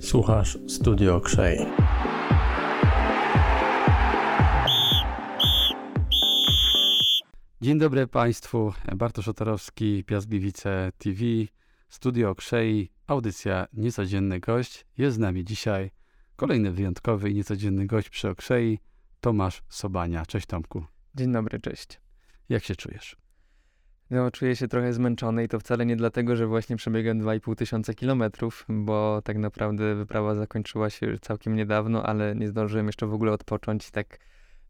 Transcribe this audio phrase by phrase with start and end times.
[0.00, 1.58] Słuchasz Studio Krzej.
[7.60, 8.72] Dzień dobry Państwu.
[8.96, 11.20] Bartosz Otorowski, Piast Gliwice TV,
[11.88, 14.86] Studio Krzei, audycja Niecodzienny Gość.
[14.98, 15.90] Jest z nami dzisiaj
[16.36, 18.78] kolejny wyjątkowy i niecodzienny gość przy Okrzei,
[19.20, 20.26] Tomasz Sobania.
[20.26, 20.84] Cześć Tomku.
[21.14, 22.00] Dzień dobry, cześć.
[22.48, 23.19] Jak się czujesz?
[24.10, 27.94] No, czuję się trochę zmęczony i to wcale nie dlatego, że właśnie przebiegłem 2,5 tysiąca
[27.94, 33.32] kilometrów, bo tak naprawdę wyprawa zakończyła się całkiem niedawno, ale nie zdążyłem jeszcze w ogóle
[33.32, 34.18] odpocząć tak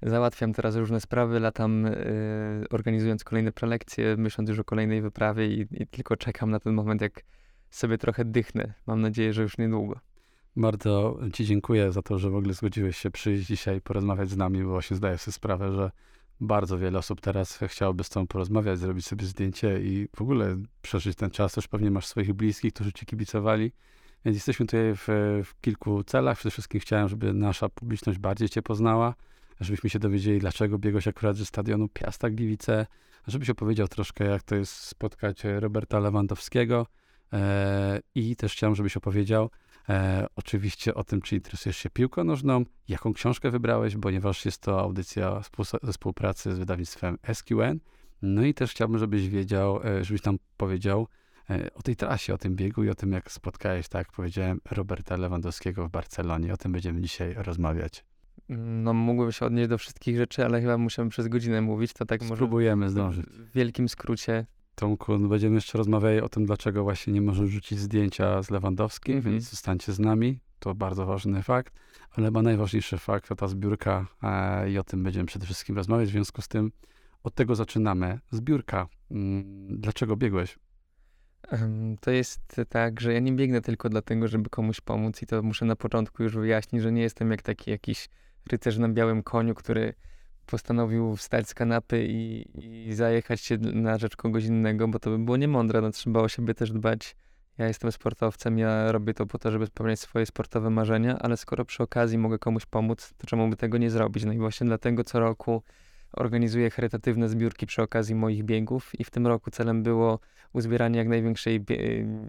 [0.03, 5.66] załatwiam teraz różne sprawy, latam yy, organizując kolejne prelekcje, myśląc już o kolejnej wyprawie i,
[5.71, 7.23] i tylko czekam na ten moment, jak
[7.71, 8.75] sobie trochę dychnę.
[8.87, 10.01] Mam nadzieję, że już niedługo.
[10.57, 14.63] Bardzo Ci dziękuję za to, że w ogóle zgodziłeś się przyjść dzisiaj porozmawiać z nami,
[14.63, 15.91] bo właśnie zdaję sobie sprawę, że
[16.41, 21.16] bardzo wiele osób teraz chciałoby z Tobą porozmawiać, zrobić sobie zdjęcie i w ogóle przeżyć
[21.16, 21.53] ten czas.
[21.53, 23.73] Też pewnie masz swoich bliskich, którzy Ci kibicowali.
[24.25, 25.07] Więc jesteśmy tutaj w,
[25.45, 26.38] w kilku celach.
[26.38, 29.15] Przede wszystkim chciałem, żeby nasza publiczność bardziej Cię poznała,
[29.61, 32.87] żebyśmy się dowiedzieli, dlaczego biegłeś akurat ze stadionu Piasta Gliwice,
[33.27, 36.87] żebyś opowiedział troszkę, jak to jest spotkać Roberta Lewandowskiego
[37.33, 39.51] e, i też chciałem, żebyś opowiedział,
[39.89, 44.81] E, oczywiście o tym, czy interesujesz się piłką nożną, jaką książkę wybrałeś, ponieważ jest to
[44.81, 45.43] audycja
[45.83, 47.81] ze współpracy z wydawnictwem SQN.
[48.23, 51.09] No i też chciałbym, żebyś wiedział, e, żebyś tam powiedział
[51.51, 54.61] e, o tej trasie, o tym biegu i o tym, jak spotkałeś, tak jak powiedziałem,
[54.71, 56.53] Roberta Lewandowskiego w Barcelonie.
[56.53, 58.05] O tym będziemy dzisiaj rozmawiać.
[58.59, 62.25] No, mógłbym się odnieść do wszystkich rzeczy, ale chyba musimy przez godzinę mówić, to tak.
[62.25, 63.27] Spróbujemy zdążyć.
[63.27, 64.47] W wielkim skrócie
[64.81, 69.15] Tomku, no będziemy jeszcze rozmawiali o tym, dlaczego właśnie nie możesz rzucić zdjęcia z Lewandowskim,
[69.15, 69.31] mm -hmm.
[69.31, 70.41] więc zostańcie z nami.
[70.59, 71.75] To bardzo ważny fakt,
[72.11, 76.09] ale chyba najważniejszy fakt to ta zbiórka e, i o tym będziemy przede wszystkim rozmawiać.
[76.09, 76.73] W związku z tym
[77.23, 78.19] od tego zaczynamy.
[78.31, 78.89] Zbiórka.
[79.11, 80.59] Mm, dlaczego biegłeś?
[82.01, 85.65] To jest tak, że ja nie biegnę tylko dlatego, żeby komuś pomóc i to muszę
[85.65, 88.09] na początku już wyjaśnić, że nie jestem jak taki jakiś
[88.51, 89.95] rycerz na białym koniu, który
[90.50, 92.47] postanowił wstać z kanapy i,
[92.88, 96.28] i zajechać się na rzecz kogoś innego, bo to by było niemądre, no trzeba o
[96.28, 97.16] siebie też dbać.
[97.59, 101.65] Ja jestem sportowcem, ja robię to po to, żeby spełniać swoje sportowe marzenia, ale skoro
[101.65, 104.25] przy okazji mogę komuś pomóc, to czemu by tego nie zrobić?
[104.25, 105.62] No i właśnie dlatego co roku
[106.12, 110.19] organizuję charytatywne zbiórki przy okazji moich biegów i w tym roku celem było
[110.53, 111.65] uzbieranie jak największej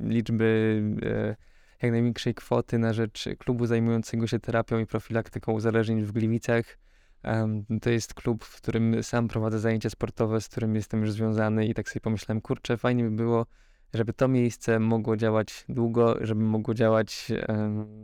[0.04, 1.36] liczby, e,
[1.82, 6.78] jak największej kwoty na rzecz klubu zajmującego się terapią i profilaktyką uzależnień w Gliwicach.
[7.82, 11.74] To jest klub, w którym sam prowadzę zajęcia sportowe, z którym jestem już związany i
[11.74, 13.46] tak sobie pomyślałem, kurczę, fajnie by było,
[13.94, 17.28] żeby to miejsce mogło działać długo, żeby mogło działać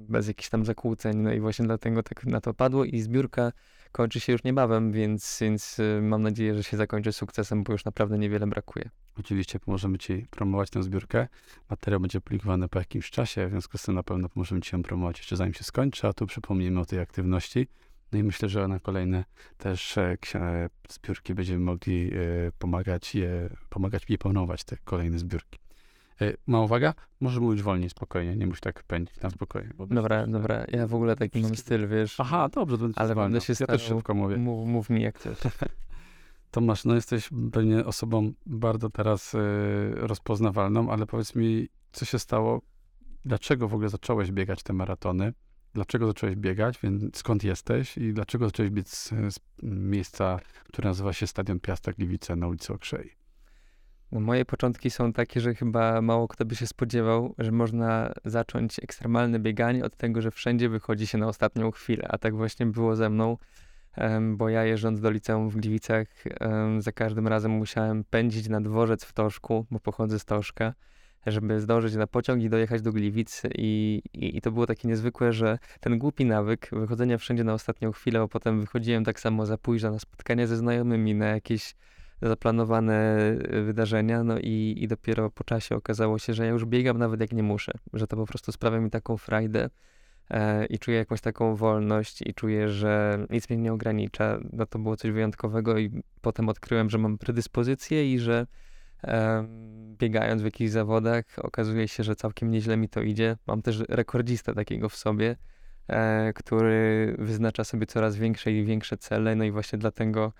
[0.09, 1.17] bez jakichś tam zakłóceń.
[1.17, 3.51] No i właśnie dlatego tak na to padło i zbiórka
[3.91, 7.85] kończy się już niebawem, więc, więc y, mam nadzieję, że się zakończy sukcesem, bo już
[7.85, 8.89] naprawdę niewiele brakuje.
[9.19, 11.27] Oczywiście pomożemy Ci promować tę zbiórkę.
[11.69, 14.83] Materiał będzie publikowany po jakimś czasie, w związku z tym na pewno pomożemy Ci ją
[14.83, 17.67] promować jeszcze zanim się skończy, a tu przypomnijmy o tej aktywności.
[18.11, 19.25] No i myślę, że na kolejne
[19.57, 22.17] też e, e, zbiórki będziemy mogli e,
[22.59, 25.59] pomagać je, pomagać je planować te kolejne zbiórki.
[26.47, 26.93] Ma uwaga?
[27.19, 29.69] Może mówić wolniej, spokojnie, nie musisz tak pędzić na spokojnie.
[29.89, 32.19] Dobra, dobra, ja w ogóle taki mam styl, wiesz.
[32.19, 34.37] Aha, dobrze, to ale będę się Ja też szybko mówię.
[34.37, 35.37] Mów, mów mi jak chcesz.
[36.51, 39.37] Tomasz, no jesteś pewnie osobą bardzo teraz y,
[39.95, 42.61] rozpoznawalną, ale powiedz mi, co się stało,
[43.25, 45.33] dlaczego w ogóle zacząłeś biegać te maratony?
[45.73, 51.13] Dlaczego zacząłeś biegać, więc skąd jesteś i dlaczego zacząłeś biec z, z miejsca, które nazywa
[51.13, 53.11] się Stadion Piasta Gliwice na ulicy Okrzei?
[54.11, 58.79] No, moje początki są takie, że chyba mało kto by się spodziewał, że można zacząć
[58.79, 62.95] ekstremalne bieganie od tego, że wszędzie wychodzi się na ostatnią chwilę, a tak właśnie było
[62.95, 63.37] ze mną,
[64.31, 66.07] bo ja jeżdżąc do liceum w Gliwicach,
[66.79, 70.73] za każdym razem musiałem pędzić na dworzec w Toszku, bo pochodzę z Toszka,
[71.25, 73.41] żeby zdążyć na pociąg i dojechać do Gliwic.
[73.55, 77.91] I, i, I, to było takie niezwykłe, że ten głupi nawyk wychodzenia wszędzie na ostatnią
[77.91, 81.75] chwilę, a potem wychodziłem tak samo za późno na spotkania ze znajomymi, na jakieś
[82.21, 86.97] zaplanowane e, wydarzenia, no i, i dopiero po czasie okazało się, że ja już biegam
[86.97, 89.69] nawet jak nie muszę, że to po prostu sprawia mi taką frajdę
[90.29, 94.39] e, i czuję jakąś taką wolność i czuję, że nic mnie nie ogranicza.
[94.53, 98.47] No to było coś wyjątkowego i potem odkryłem, że mam predyspozycję i że
[99.97, 103.37] biegając w jakichś zawodach, okazuje się, że całkiem nieźle mi to idzie.
[103.47, 105.35] Mam też rekordzistę takiego w sobie,
[105.87, 110.33] e, który wyznacza sobie coraz większe i większe cele, no i właśnie dlatego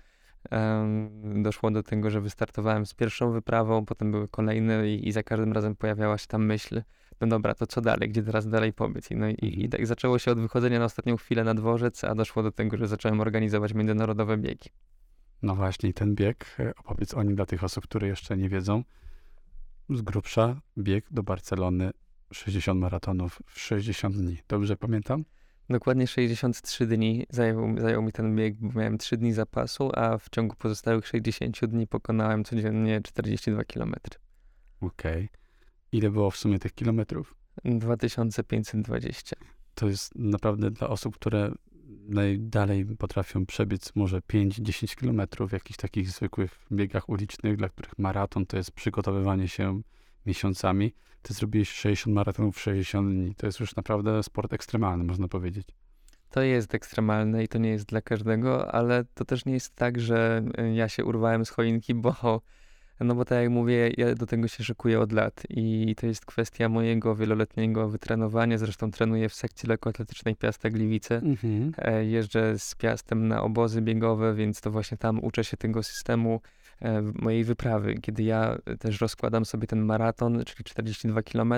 [1.34, 5.52] doszło do tego, że wystartowałem z pierwszą wyprawą, potem były kolejne i, i za każdym
[5.52, 6.82] razem pojawiała się ta myśl,
[7.20, 9.10] no dobra, to co dalej, gdzie teraz dalej pobyt?
[9.10, 9.70] I, no i, i mhm.
[9.70, 12.88] tak zaczęło się od wychodzenia na ostatnią chwilę na dworzec, a doszło do tego, że
[12.88, 14.70] zacząłem organizować międzynarodowe biegi.
[15.42, 18.84] No właśnie, ten bieg, e, opowiedz o nim dla tych osób, które jeszcze nie wiedzą.
[19.90, 21.90] z grubsza bieg do Barcelony
[22.32, 24.38] 60 maratonów w 60 dni.
[24.48, 25.24] Dobrze pamiętam?
[25.70, 30.30] Dokładnie 63 dni zajął, zajął mi ten bieg, bo miałem 3 dni zapasu, a w
[30.30, 33.94] ciągu pozostałych 60 dni pokonałem codziennie 42 km.
[34.80, 35.24] Okej.
[35.24, 35.28] Okay.
[35.92, 37.34] Ile było w sumie tych kilometrów?
[37.64, 39.36] 2520.
[39.74, 41.52] To jest naprawdę dla osób, które
[42.08, 48.46] najdalej potrafią przebiec może 5-10 kilometrów w jakichś takich zwykłych biegach ulicznych, dla których maraton
[48.46, 49.80] to jest przygotowywanie się
[50.26, 50.94] miesiącami.
[51.22, 53.34] Ty zrobiłeś 60 maratonów w 60 dni.
[53.34, 55.68] To jest już naprawdę sport ekstremalny, można powiedzieć.
[56.30, 60.00] To jest ekstremalne i to nie jest dla każdego, ale to też nie jest tak,
[60.00, 62.40] że y, ja się urwałem z choinki, bo
[63.00, 66.26] no bo tak jak mówię, ja do tego się szykuję od lat i to jest
[66.26, 68.58] kwestia mojego wieloletniego wytrenowania.
[68.58, 71.16] Zresztą trenuję w sekcji lekkoatletycznej Piasta Gliwice.
[71.16, 71.72] Mhm.
[71.78, 76.40] E, jeżdżę z Piastem na obozy biegowe, więc to właśnie tam uczę się tego systemu
[76.82, 81.54] e, mojej wyprawy, kiedy ja też rozkładam sobie ten maraton, czyli 42 km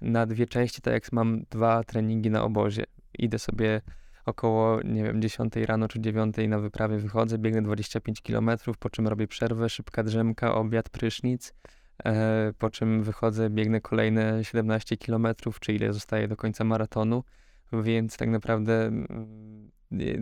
[0.00, 2.84] na dwie części, tak jak mam dwa treningi na obozie.
[3.18, 3.80] Idę sobie
[4.26, 9.08] około, nie wiem, 10 rano czy 9 na wyprawie wychodzę, biegnę 25 km, po czym
[9.08, 11.54] robię przerwę, szybka drzemka, obiad, prysznic,
[12.04, 15.26] e, po czym wychodzę, biegnę kolejne 17 km,
[15.60, 17.24] czy ile zostaje do końca maratonu,
[17.72, 19.70] więc tak naprawdę mm,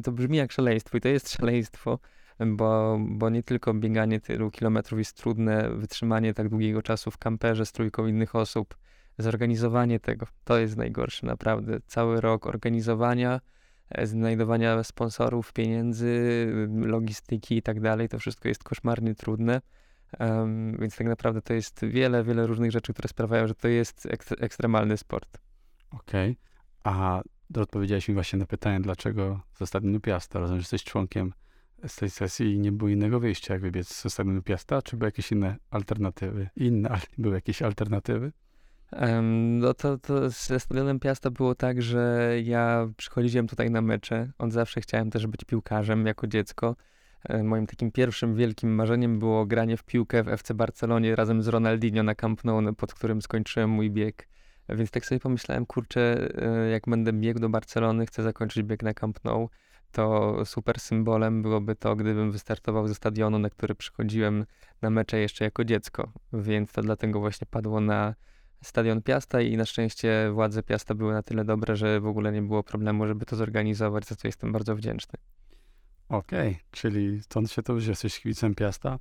[0.04, 1.98] to brzmi jak szaleństwo i to jest szaleństwo,
[2.46, 7.66] bo, bo nie tylko bieganie tylu kilometrów jest trudne, wytrzymanie tak długiego czasu w kamperze
[7.66, 8.76] z trójką innych osób,
[9.18, 11.80] zorganizowanie tego, to jest najgorsze naprawdę.
[11.86, 13.40] Cały rok organizowania,
[14.02, 18.08] znajdowania sponsorów, pieniędzy, logistyki i tak dalej.
[18.08, 19.60] To wszystko jest koszmarnie trudne.
[20.20, 24.06] Um, więc tak naprawdę to jest wiele, wiele różnych rzeczy, które sprawiają, że to jest
[24.06, 25.38] ek ekstremalny sport.
[25.90, 26.30] Okej.
[26.30, 26.94] Okay.
[26.94, 27.22] A
[27.60, 31.32] odpowiedziałeś mi właśnie na pytanie, dlaczego z Stadionu Piasta, rozumiem, że jesteś członkiem
[31.86, 35.08] z tej sesji i nie było innego wyjścia, jak wybiec z Stadionu Piasta, czy były
[35.08, 36.48] jakieś inne alternatywy?
[36.56, 38.32] Inne, były jakieś alternatywy?
[39.22, 44.32] No to, to ze Stadionem Piasta było tak, że ja przychodziłem tutaj na mecze.
[44.38, 46.76] Od zawsze chciałem też być piłkarzem jako dziecko.
[47.24, 51.48] E, moim takim pierwszym wielkim marzeniem było granie w piłkę w FC Barcelonie razem z
[51.48, 54.28] Ronaldinho na Camp Nou, pod którym skończyłem mój bieg.
[54.68, 58.94] Więc tak sobie pomyślałem, kurczę, e, jak będę biegł do Barcelony, chcę zakończyć bieg na
[58.94, 59.48] Camp Nou,
[59.92, 64.46] to super symbolem byłoby to, gdybym wystartował ze stadionu, na który przychodziłem
[64.82, 66.12] na mecze jeszcze jako dziecko.
[66.32, 68.14] Więc to dlatego właśnie padło na
[68.62, 72.42] stadion Piasta i na szczęście władze Piasta były na tyle dobre, że w ogóle nie
[72.42, 75.18] było problemu, żeby to zorganizować, za co jestem bardzo wdzięczny.
[76.08, 78.98] Okej, okay, czyli stąd się to, że jesteś kibicem Piasta.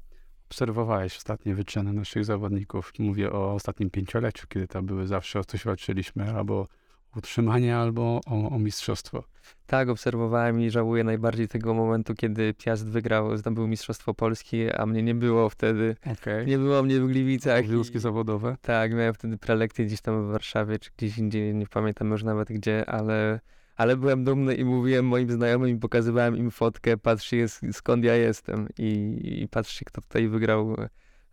[0.50, 2.94] Obserwowałeś ostatnie wyczyny naszych zawodników.
[3.00, 6.68] Mówię o ostatnim pięcioleciu, kiedy tam były zawsze o coś walczyliśmy, albo
[7.16, 9.24] utrzymanie albo o, o, mistrzostwo.
[9.68, 15.04] Tak, obserwowałem i żałuję najbardziej tego momentu, kiedy Piast wygrał, zdobył Mistrzostwo Polski, a mnie
[15.04, 15.96] nie było wtedy.
[16.12, 16.46] Okay.
[16.46, 17.60] Nie było mnie w Gliwicach.
[17.60, 18.58] Obowiązki zawodowe?
[18.62, 22.48] Tak, miałem wtedy prelekcję gdzieś tam w Warszawie, czy gdzieś indziej, nie pamiętam już nawet
[22.48, 23.40] gdzie, ale,
[23.76, 28.68] ale byłem dumny i mówiłem moim znajomym i pokazywałem im fotkę, patrzcie skąd ja jestem
[28.78, 30.76] i, i patrzcie kto tutaj wygrał,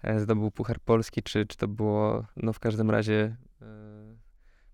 [0.02, 3.36] e, zdobył Puchar Polski, czy, czy to było, no w każdym razie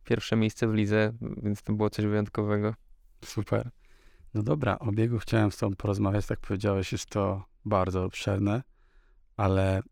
[0.05, 1.13] pierwsze miejsce w lidze,
[1.43, 2.75] więc to było coś wyjątkowego.
[3.25, 3.71] Super.
[4.35, 8.63] No dobra, o biegu chciałem z tobą porozmawiać, tak powiedziałeś, jest to bardzo obszerne,
[9.37, 9.83] ale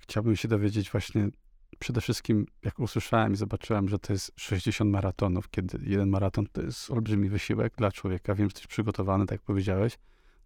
[0.00, 1.28] chciałbym się dowiedzieć właśnie
[1.78, 6.62] przede wszystkim, jak usłyszałem i zobaczyłem, że to jest 60 maratonów, kiedy jeden maraton to
[6.62, 8.34] jest olbrzymi wysiłek dla człowieka.
[8.34, 9.98] Wiem, że jesteś przygotowany, tak powiedziałeś,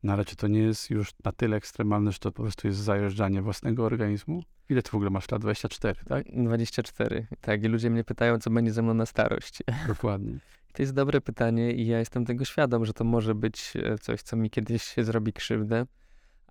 [0.02, 2.78] no ale czy to nie jest już na tyle ekstremalne, że to po prostu jest
[2.78, 4.42] zajeżdżanie własnego organizmu?
[4.68, 5.42] Ile ty w ogóle masz lat?
[5.42, 6.26] 24, tak?
[6.44, 7.64] 24, tak.
[7.64, 9.58] I ludzie mnie pytają, co będzie ze mną na starość.
[9.88, 10.38] Dokładnie.
[10.72, 14.22] To jest dobre pytanie i ja jestem tego świadom, że to może być e, coś,
[14.22, 15.86] co mi kiedyś zrobi krzywdę,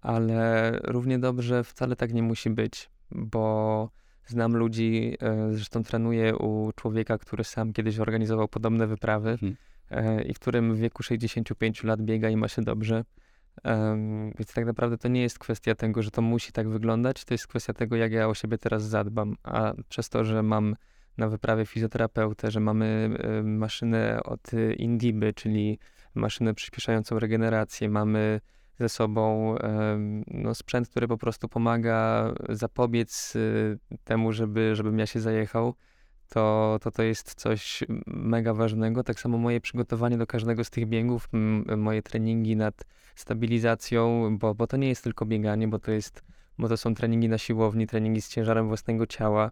[0.01, 3.89] ale równie dobrze wcale tak nie musi być, bo
[4.25, 10.27] znam ludzi, e, zresztą trenuję u człowieka, który sam kiedyś organizował podobne wyprawy hmm.
[10.27, 13.03] i w którym w wieku 65 lat biega i ma się dobrze.
[13.63, 17.33] Um, więc tak naprawdę to nie jest kwestia tego, że to musi tak wyglądać, to
[17.33, 19.35] jest kwestia tego, jak ja o siebie teraz zadbam.
[19.43, 20.75] A przez to, że mam
[21.17, 25.79] na wyprawie fizjoterapeutę, że mamy y, maszynę od Indiby, czyli
[26.15, 28.41] maszynę przyspieszającą regenerację, mamy
[28.79, 29.59] ze sobą y,
[30.27, 35.75] no, sprzęt, który po prostu pomaga zapobiec y, temu, żeby, żebym ja się zajechał
[36.29, 39.03] to, to to jest coś mega ważnego.
[39.03, 41.29] Tak samo moje przygotowanie do każdego z tych biegów,
[41.77, 46.23] moje treningi nad stabilizacją, bo, bo to nie jest tylko bieganie, bo to jest,
[46.57, 49.51] bo to są treningi na siłowni, treningi z ciężarem własnego ciała,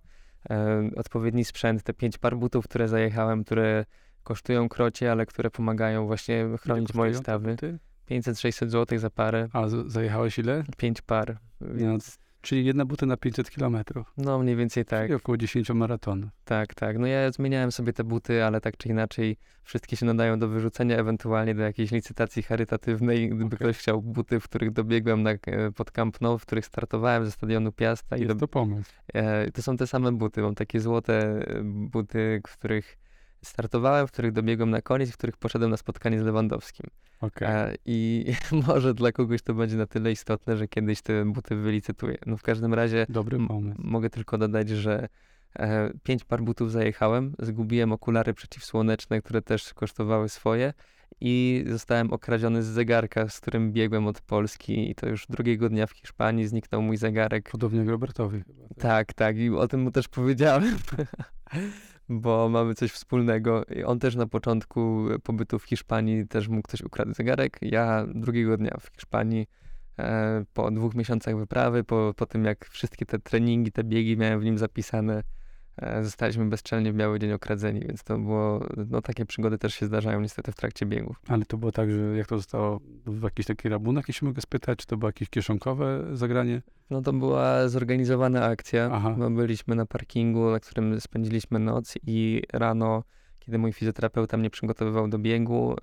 [0.50, 3.86] e, odpowiedni sprzęt, te pięć par butów, które zajechałem, które
[4.24, 7.56] kosztują krocie, ale które pomagają właśnie chronić moje stawy.
[8.10, 9.48] 500-600 zł za parę.
[9.54, 10.64] A zajechałeś ile?
[10.78, 11.38] Pięć par.
[11.62, 12.18] Więc...
[12.42, 14.14] Czyli jedna buty na 500 kilometrów.
[14.18, 15.02] No mniej więcej tak.
[15.02, 16.30] Czyli około 10 maratonów.
[16.46, 16.98] Tak, tak.
[16.98, 20.98] No ja zmieniałem sobie te buty, ale tak czy inaczej wszystkie się nadają do wyrzucenia,
[20.98, 23.30] ewentualnie do jakiejś licytacji charytatywnej.
[23.30, 23.58] Gdyby Okej.
[23.58, 25.38] ktoś chciał buty, w których dobiegłem na, e,
[25.76, 28.18] pod Camp Nou, w których startowałem ze stadionu Piasta.
[28.18, 28.92] I Jest do, to pomysł.
[29.14, 30.42] e, to są te same buty.
[30.42, 31.14] Mam takie złote
[31.48, 32.98] e, buty, w których
[33.46, 36.90] startowałem, w których dobiegłem na koniec, w których poszedłem na spotkanie z Lewandowskim.
[37.22, 37.48] Okej.
[37.48, 38.26] E, I
[38.68, 42.18] może dla kogoś to będzie na tyle istotne, że kiedyś te buty wylicytuję.
[42.26, 43.82] No w każdym razie Dobry pomysł.
[43.84, 45.08] mogę tylko dodać, że
[45.60, 50.74] e, pięć par butów zajechałem, zgubiłem okulary przeciwsłoneczne, które też kosztowały swoje
[51.22, 55.88] i zostałem okradziony z zegarka, z którym biegłem od Polski i to już drugiego dnia
[55.88, 57.50] w Hiszpanii zniknął mój zegarek.
[57.52, 58.64] Podobnie jak Robertowi chyba.
[58.80, 60.78] Tak, tak i o tym mu też powiedziałem.
[62.12, 63.66] Bo mamy coś wspólnego.
[63.66, 67.58] I On też na początku pobytu w Hiszpanii też mógł ktoś ukradł zegarek.
[67.62, 69.48] Ja drugiego dnia w Hiszpanii
[70.00, 74.40] e, po dwóch miesiącach wyprawy, po, po tym jak wszystkie te treningi, te biegi miałem
[74.40, 75.24] w nim zapisane,
[76.02, 80.22] zostaliśmy bezczelnie w biały dzień okradzeni, więc to było, no takie przygody też się zdarzają
[80.22, 81.22] niestety w trakcie biegów.
[81.28, 84.80] Ale to było tak, że jak to zostało w jakiś taki rabunek, jeśli mogę spytać,
[84.80, 86.62] czy to było jakieś kieszonkowe zagranie?
[86.90, 88.90] No to była zorganizowana akcja.
[88.94, 89.16] Aha.
[89.30, 93.04] Byliśmy na parkingu, na którym spędziliśmy noc i rano,
[93.40, 95.76] kiedy mój fizjoterapeuta mnie przygotowywał do biegu,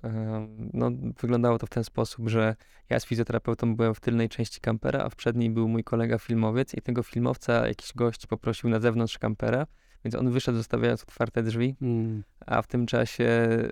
[0.73, 0.91] no
[1.21, 2.55] wyglądało to w ten sposób, że
[2.89, 6.73] ja z fizjoterapeutą byłem w tylnej części kampera, a w przedniej był mój kolega filmowiec
[6.73, 9.67] i tego filmowca jakiś gość poprosił na zewnątrz kampera,
[10.05, 12.23] więc on wyszedł zostawiając otwarte drzwi, Mm.
[12.45, 13.23] a w tym czasie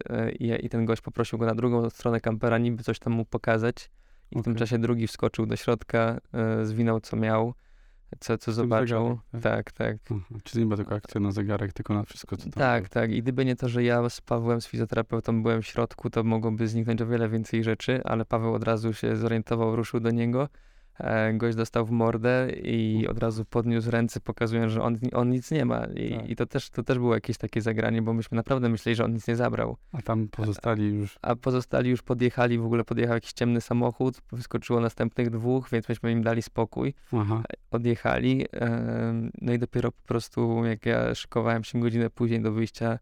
[0.10, 3.26] e, ja i ten gość poprosił go na drugą stronę kampera, niby coś tam mu
[3.26, 3.90] pokazać.
[4.32, 7.54] I w tym czasie drugi wskoczył do środka, e, zwinął co miał,
[8.20, 9.20] co, co zobaczył.
[9.34, 9.98] zegarek, Tak, tak.
[10.12, 10.40] Aha.
[10.44, 12.90] Czyli nie była tylko akcja na zegarek, tylko na wszystko, co tam Tak, było.
[12.90, 13.12] tak.
[13.12, 16.68] I gdyby nie to, że ja z Pawłem, z fizjoterapeutą byłem w środku, to mogłoby
[16.68, 20.50] zniknąć o wiele więcej rzeczy, ale Paweł od razu się zorientował, ruszył do niego.
[21.00, 25.52] E, gość dostał w mordę i od razu podniósł ręce, pokazując, że on, on nic
[25.52, 25.86] nie ma.
[25.86, 26.30] I, Tak.
[26.30, 29.14] i to, też, to też było jakieś takie zagranie, bo myśmy naprawdę myśleli, że on
[29.14, 29.78] nic nie zabrał.
[29.92, 31.20] A tam pozostali już...
[31.22, 36.12] A pozostali już podjechali, w ogóle podjechał jakiś ciemny samochód, wyskoczyło następnych dwóch, więc myśmy
[36.12, 36.94] im dali spokój.
[37.14, 37.44] Aha.
[37.72, 38.46] Odjechali.
[39.42, 43.00] No i dopiero po prostu, jak ja szykowałem się godzinę później do wyjścia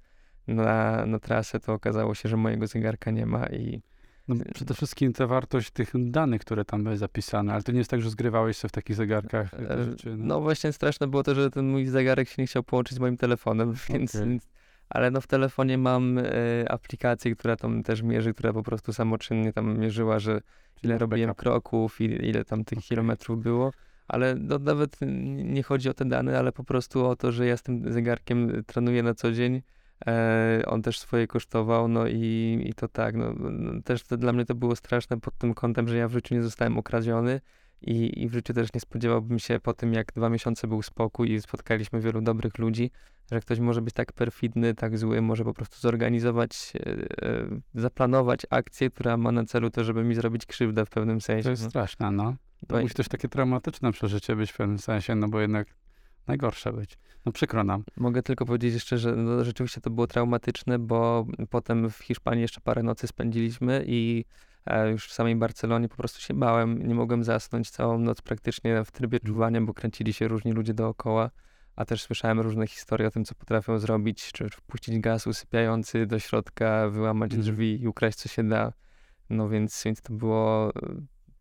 [0.47, 3.81] na, na trasę, to okazało się, że mojego zegarka nie ma i
[4.27, 7.91] No, przede wszystkim ta wartość tych danych, które tam były zapisane, ale to nie jest
[7.91, 9.51] tak, że zgrywałeś sobie w takich zegarkach
[9.86, 10.15] rzeczy.
[10.17, 13.17] No właśnie straszne było to, że ten mój zegarek się nie chciał połączyć z moim
[13.17, 14.48] telefonem, więc, więc
[14.89, 16.24] ale no w telefonie mam e,
[16.72, 20.41] aplikację, która tam też mierzy, która po prostu samoczynnie tam mierzyła, że
[20.84, 21.41] ile masz robiłem backup.
[21.41, 22.88] kroków, ile, ile tam tych Okej.
[22.88, 23.72] kilometrów było.
[24.08, 24.98] Ale no, nawet
[25.36, 28.63] nie chodzi o te dane, ale po prostu o to, że ja z tym zegarkiem
[28.67, 29.62] trenuję na co dzień.
[30.07, 34.33] E, on też swoje kosztował, no i, i to tak, no, no, też to, dla
[34.33, 37.41] mnie to było straszne pod tym kątem, że ja w życiu nie zostałem okradziony
[37.81, 41.31] i, i w życiu też nie spodziewałbym się po tym, jak dwa miesiące był spokój
[41.31, 42.91] i spotkaliśmy wielu dobrych ludzi,
[43.31, 46.89] że ktoś może być tak perfidny, tak zły, może po prostu zorganizować, e,
[47.27, 51.43] e, zaplanować akcję, która ma na celu to, żeby mi zrobić krzywdę w pewnym sensie.
[51.43, 51.69] To jest no.
[51.69, 52.35] straszne, no.
[52.67, 55.67] To No i- musi też takie traumatyczne przeżycie być w pewnym sensie, no bo jednak
[56.27, 56.98] najgorsze być.
[57.25, 57.84] No przykro nam.
[57.98, 62.62] Mogę tylko powiedzieć jeszcze, że no, rzeczywiście to było traumatyczne, bo potem w Hiszpanii jeszcze
[62.62, 64.25] parę nocy spędziliśmy i
[64.65, 66.88] e, już w samej Barcelonie po prostu się bałem.
[66.88, 71.29] Nie mogłem zasnąć całą noc praktycznie w trybie czuwania, bo kręcili się różni ludzie dookoła.
[71.75, 76.20] A też słyszałem różne historie o tym, co potrafią zrobić, czy wpuścić gaz usypiający do
[76.20, 77.41] środka, wyłamać Mhm.
[77.41, 78.74] drzwi i ukraść co się da.
[79.29, 80.72] No więc, więc to było...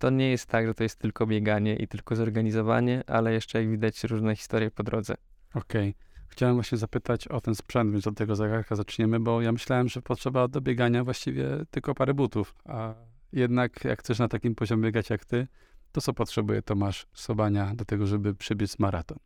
[0.05, 3.71] To nie jest tak, że to jest tylko bieganie i tylko zorganizowanie, ale jeszcze jak
[3.71, 5.15] widać różne historie po drodze.
[5.55, 5.95] Okej.
[6.29, 10.03] Chciałem właśnie zapytać o ten sprzęt, więc od tego zegarka zaczniemy, bo ja myślałem, że
[10.03, 12.95] potrzeba do biegania właściwie tylko parę butów, a
[13.33, 15.47] jednak jak chcesz na takim poziomie biegać jak ty,
[15.93, 19.19] to co potrzebuje Tomasz Sobania do tego, żeby przebiec maraton?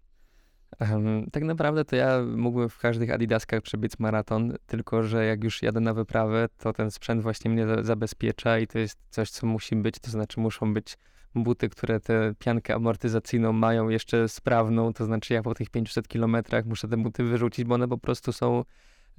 [1.32, 5.80] Tak naprawdę to ja mógłbym w każdych adidaskach przebiec maraton, tylko że jak już jadę
[5.80, 9.76] na wyprawę, to ten sprzęt właśnie mnie za- zabezpiecza i to jest coś, co musi
[9.76, 10.98] być, to znaczy muszą być
[11.34, 16.64] buty, które tę piankę amortyzacyjną mają jeszcze sprawną, to znaczy ja po tych 500 kilometrach
[16.66, 18.64] muszę te buty wyrzucić, bo one po prostu są,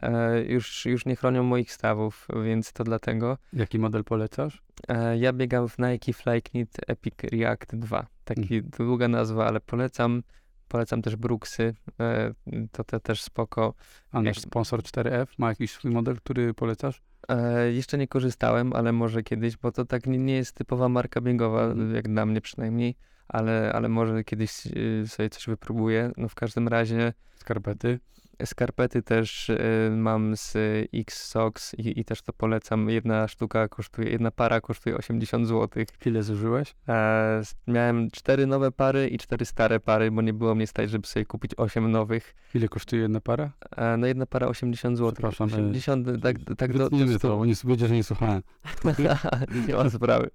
[0.02, 3.38] e, już, już nie chronią moich stawów, więc to dlatego.
[3.54, 4.62] Jaki model polecasz?
[4.88, 8.08] E, Ja biegam w Nike Flyknit Epic React 2.
[8.24, 10.24] Taki długa nazwa, ale polecam.
[10.70, 11.74] Polecam też Brooksy.
[12.00, 12.34] e,
[12.72, 13.74] To te też spoko.
[14.12, 17.02] A nasz sponsor 4F ma jakiś swój model, który polecasz?
[17.30, 21.22] E, jeszcze nie korzystałem, ale może kiedyś, bo to tak nie, nie jest typowa marka
[21.22, 21.96] biegowa, Mhm.
[21.96, 22.96] jak dla mnie przynajmniej,
[23.28, 26.12] ale, ale może kiedyś y, sobie coś wypróbuję.
[26.18, 28.00] No w każdym razie Skarpety?
[28.46, 30.58] Skarpety też y, mam z
[30.94, 32.90] X-Sox i, i też to polecam.
[32.90, 35.84] Jedna sztuka kosztuje, jedna para kosztuje 80 zł.
[36.06, 36.76] Ile zużyłeś?
[36.88, 41.08] E, miałem cztery nowe pary i cztery stare pary, bo nie było mnie stać, żeby
[41.08, 42.36] sobie kupić 8 nowych.
[42.56, 43.52] Ile kosztuje jedna para?
[43.78, 45.12] E, no jedna para 80 zł.
[45.12, 47.20] Przepraszam, e, 80, tak, tak do, 100.
[47.20, 48.42] to, bo nie powiedział, że nie słuchałem.
[49.68, 50.30] nie ma sprawy.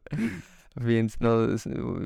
[0.77, 1.37] Więc no,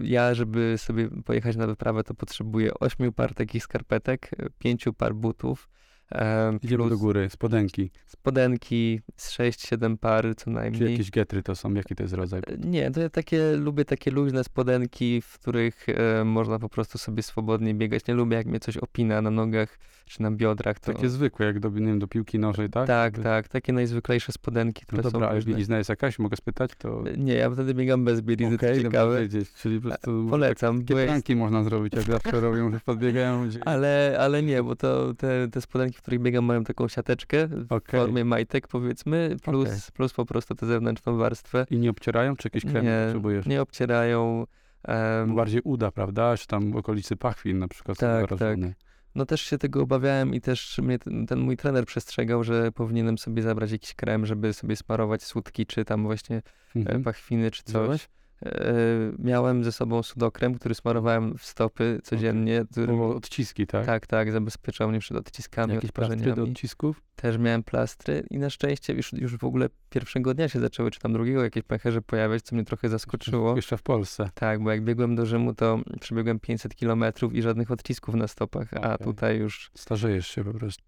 [0.02, 5.68] ja, żeby sobie pojechać na wyprawę, to potrzebuję 8 par takich skarpetek, 5 par butów,
[6.12, 7.90] e, Idziemy do góry, spodenki.
[8.06, 10.90] spodenki z 6-7 par co Czy najmniej.
[10.92, 11.74] jakieś getry to są?
[11.74, 12.40] Jaki to jest rodzaj?
[12.46, 16.98] E, Nie, to ja takie, lubię takie luźne spodenki, w których e, można po prostu
[16.98, 18.06] sobie swobodnie biegać.
[18.06, 20.80] Nie lubię, jak mnie coś opina na nogach czy na biodrach.
[20.80, 20.92] To...
[20.92, 22.86] Takie zwykłe, jak do, nie wiem, do piłki nożnej, tak?
[22.86, 25.52] tak, Żeby- tak, takie najzwyklejsze spodenki, No które dobra, są a luźne.
[25.52, 26.18] bielizna jest jakaś?
[26.18, 26.70] Mogę spytać?
[26.78, 29.20] To Nie, ja wtedy biegam bez bielizny, okej, to ciekawe.
[29.20, 29.52] wiedzieć.
[29.52, 33.44] Czyli po prostu Polecam, takie bo jest, pranki można zrobić, jak zawsze robią, że podbiegają
[33.44, 33.60] ludzie.
[33.68, 37.72] ale, ale nie, bo to te, te spodenki, w których biegam, mają taką siateczkę w
[37.72, 38.00] Okej.
[38.00, 39.78] formie majtek, powiedzmy, plus, Okej.
[39.94, 41.66] plus po prostu tę zewnętrzną warstwę.
[41.70, 42.36] I nie obcierają?
[42.36, 43.46] Czy jakiś krem Nie, potrzebujesz?
[43.46, 44.46] nie obcierają.
[44.84, 46.36] em, Bardziej uda, prawda?
[46.36, 48.74] Czy tam w okolicy pachwin na przykład są Tak, zarażone.
[49.14, 53.18] No też się tego obawiałem i też mnie ten, ten mój trener przestrzegał, że powinienem
[53.18, 56.42] sobie zabrać jakiś krem, żeby sobie smarować słódki, czy tam właśnie e,
[56.76, 57.02] Mhm.
[57.02, 58.08] pachwiny, czy coś.
[58.42, 58.74] E,
[59.18, 62.64] miałem ze sobą sudokrem, który smarowałem w stopy codziennie.
[62.70, 63.86] Który, Było odciski, tak?
[63.86, 67.02] tak, tak, zabezpieczał mnie przed odciskami, Jakieś plastry do odcisków?
[67.16, 71.00] Też miałem plastry i na szczęście już, już w ogóle pierwszego dnia się zaczęły, czy
[71.00, 73.56] tam drugiego jakieś pęcherze pojawiać, co mnie trochę zaskoczyło.
[73.56, 74.30] Jeszcze w Polsce.
[74.34, 78.74] Tak, bo jak biegłem do Rzymu, to przebiegłem 500 kilometrów i żadnych odcisków na stopach,
[78.74, 79.06] a Okej.
[79.06, 80.84] tutaj już Starzejesz się po prostu.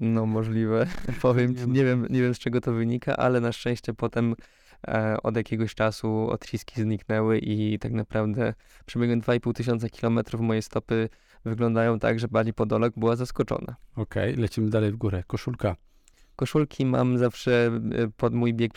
[0.00, 0.86] No możliwe.
[1.22, 4.34] Powiem Nie nie wiem, nie wiem z czego to wynika, ale na szczęście potem
[5.22, 8.54] od jakiegoś czasu odciski zniknęły i tak naprawdę
[8.86, 11.08] przebiegłem 2,5 tysiąca kilometrów, moje stopy
[11.44, 13.76] wyglądają tak, że pani podolog była zaskoczona.
[13.96, 15.22] Okej, lecimy dalej w górę.
[15.26, 15.76] Koszulka.
[16.36, 18.72] Koszulki mam zawsze e, pod mój bieg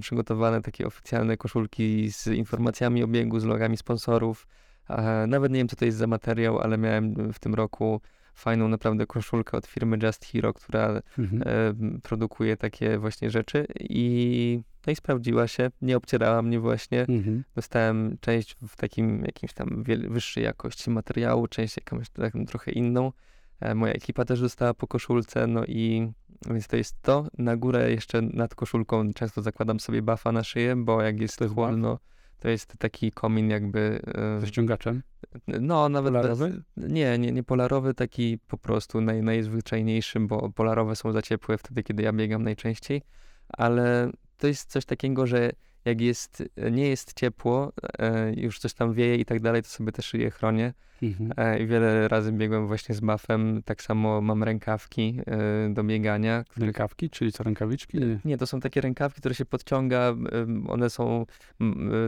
[0.00, 4.46] przygotowane takie oficjalne koszulki z informacjami o biegu, z logami sponsorów.
[4.88, 8.00] E, Nawet nie wiem, co to jest za materiał, ale miałem w tym roku
[8.34, 11.42] fajną naprawdę koszulkę od firmy Just Hero, która Mhm.
[11.46, 17.00] e, produkuje takie właśnie rzeczy i no i sprawdziła się, nie obcierała mnie właśnie.
[17.00, 17.44] Mhm.
[17.54, 23.12] Dostałem część w takim jakimś tam wyższej jakości materiału, część jakąś taką trochę inną.
[23.60, 26.12] E, Moja ekipa też dostała po koszulce, no i
[26.50, 27.26] więc to jest to.
[27.38, 31.98] Na górę jeszcze nad koszulką często zakładam sobie bafa na szyję, bo jak jest chłodno,
[32.42, 34.00] to jest taki komin jakby...
[34.14, 35.02] e, Ze ściągaczem?
[35.46, 36.62] no, nawet bez- Polarowy?
[36.76, 41.82] nie, nie, nie polarowy, taki po prostu naj, najzwyczajniejszy, bo polarowe są za ciepłe wtedy,
[41.82, 43.02] kiedy ja biegam najczęściej,
[43.48, 45.50] ale to jest coś takiego, że
[45.84, 49.92] jak jest, nie jest ciepło, e, już coś tam wieje i tak dalej, to sobie
[49.92, 50.74] te szyję chronię.
[51.02, 51.32] Mhm.
[51.36, 56.44] E, I wiele razy biegłem właśnie z buffem, tak samo mam rękawki e, do biegania.
[56.48, 57.98] których- Rękawki, czyli co rękawiczki?
[57.98, 58.18] Nie.
[58.24, 60.14] nie, to są takie rękawki, które się podciąga.
[60.68, 61.26] One są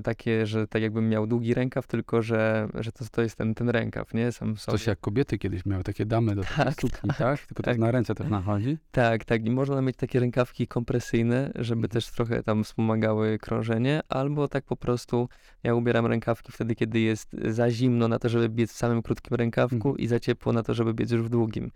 [0.04, 3.68] takie, że tak jakbym miał długi rękaw, tylko że, że to, to jest ten, ten
[3.68, 4.32] rękaw, nie?
[4.32, 4.78] Sam sobie.
[4.78, 7.40] Coś jak kobiety kiedyś miały, takie damy do Tak, tak, sukni, tak?
[7.46, 7.74] Tylko tak.
[7.76, 8.78] to na ręce też nachodzi.
[8.90, 9.46] Tak, tak.
[9.46, 11.88] I można mieć takie rękawki kompresyjne, żeby Mhm.
[11.90, 15.28] też trochę tam wspomagały krążenie, albo tak po prostu
[15.62, 19.76] ja ubieram rękawki wtedy, kiedy jest za zimno na to, żeby biec samym krótkim rękawku
[19.76, 19.98] Mhm.
[19.98, 21.70] i za ciepło na to, żeby biec już w długim.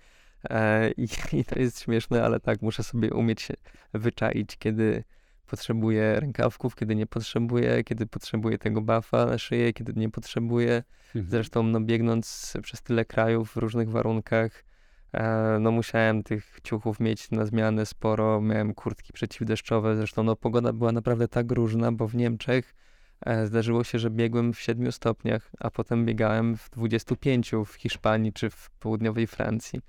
[0.50, 3.54] E, i, I to jest śmieszne, ale tak, muszę sobie umieć się
[3.94, 5.04] wyczaić, kiedy
[5.46, 10.82] potrzebuję rękawków, kiedy nie potrzebuję, kiedy potrzebuję tego buffa na szyję, kiedy nie potrzebuję.
[11.06, 11.30] Mhm.
[11.30, 14.64] Zresztą no, biegnąc przez tyle krajów w różnych warunkach,
[15.12, 20.72] e, no musiałem tych ciuchów mieć na zmianę sporo, miałem kurtki przeciwdeszczowe, zresztą no pogoda
[20.72, 22.74] była naprawdę tak różna, bo w Niemczech
[23.44, 28.50] zdarzyło się, że biegłem w 7 stopniach, a potem biegałem w 25 w Hiszpanii czy
[28.50, 29.80] w południowej Francji.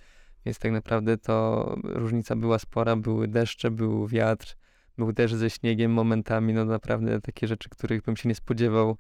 [0.46, 4.56] Więc tak naprawdę to różnica była spora, były deszcze, był wiatr,
[4.98, 8.98] był deszcz ze śniegiem momentami, no naprawdę takie rzeczy, których bym się nie spodziewał,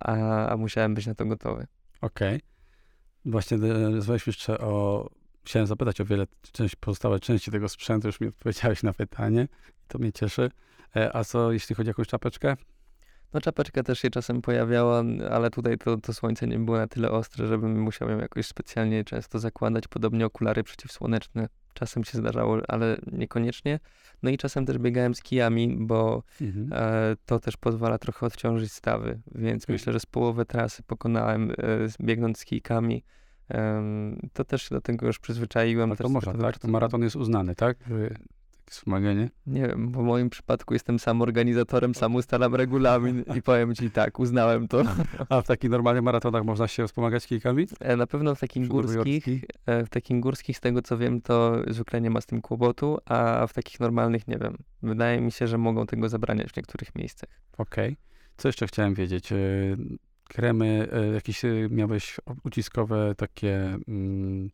[0.00, 1.66] a, a musiałem być na to gotowy.
[2.00, 2.40] Okej.
[3.24, 5.08] Właśnie e, rozmawialiśmy jeszcze o...
[5.44, 9.48] Chciałem zapytać o wiele część, pozostałe części tego sprzętu, już mi odpowiedziałeś na pytanie.
[9.88, 10.50] To mnie cieszy.
[10.96, 12.56] E, A co jeśli chodzi o jakąś czapeczkę?
[13.36, 17.10] No czapeczka też się czasem pojawiała, ale tutaj to, to słońce nie było na tyle
[17.10, 19.88] ostre, żebym musiał ją jakoś specjalnie często zakładać.
[19.88, 23.80] Podobnie okulary przeciwsłoneczne czasem się zdarzało, ale niekoniecznie.
[24.22, 26.68] No i czasem też biegałem z kijami, bo Mhm.
[26.72, 29.74] e, to też pozwala trochę odciążyć stawy, więc Okej.
[29.74, 31.54] myślę, że z połowę trasy pokonałem e,
[32.00, 33.04] biegnąc z kijkami.
[33.48, 35.90] Em, to też się do tego już przyzwyczaiłem.
[35.90, 36.58] Ale też to sobie można, tak?
[36.58, 37.78] To maraton jest uznany, tak?
[38.66, 39.30] Że wspomaganie?
[39.46, 43.90] Nie wiem, bo w moim przypadku jestem sam organizatorem, sam ustalam regulamin i powiem ci
[43.90, 44.82] tak, uznałem to.
[45.28, 47.66] A w takich normalnych maratonach można się wspomagać kijkami?
[47.80, 49.26] E, Na pewno w takich górskich,
[49.66, 52.98] e, w takich górskich, z tego co wiem, to zwykle nie ma z tym kłopotu,
[53.04, 54.56] a w takich normalnych nie wiem.
[54.82, 57.30] Wydaje mi się, że mogą tego zabraniać w niektórych miejscach.
[57.58, 57.96] Okej.
[58.36, 59.32] Co jeszcze chciałem wiedzieć?
[59.32, 59.36] E,
[60.28, 64.50] Kremy, jakieś miałeś uciskowe takie mm,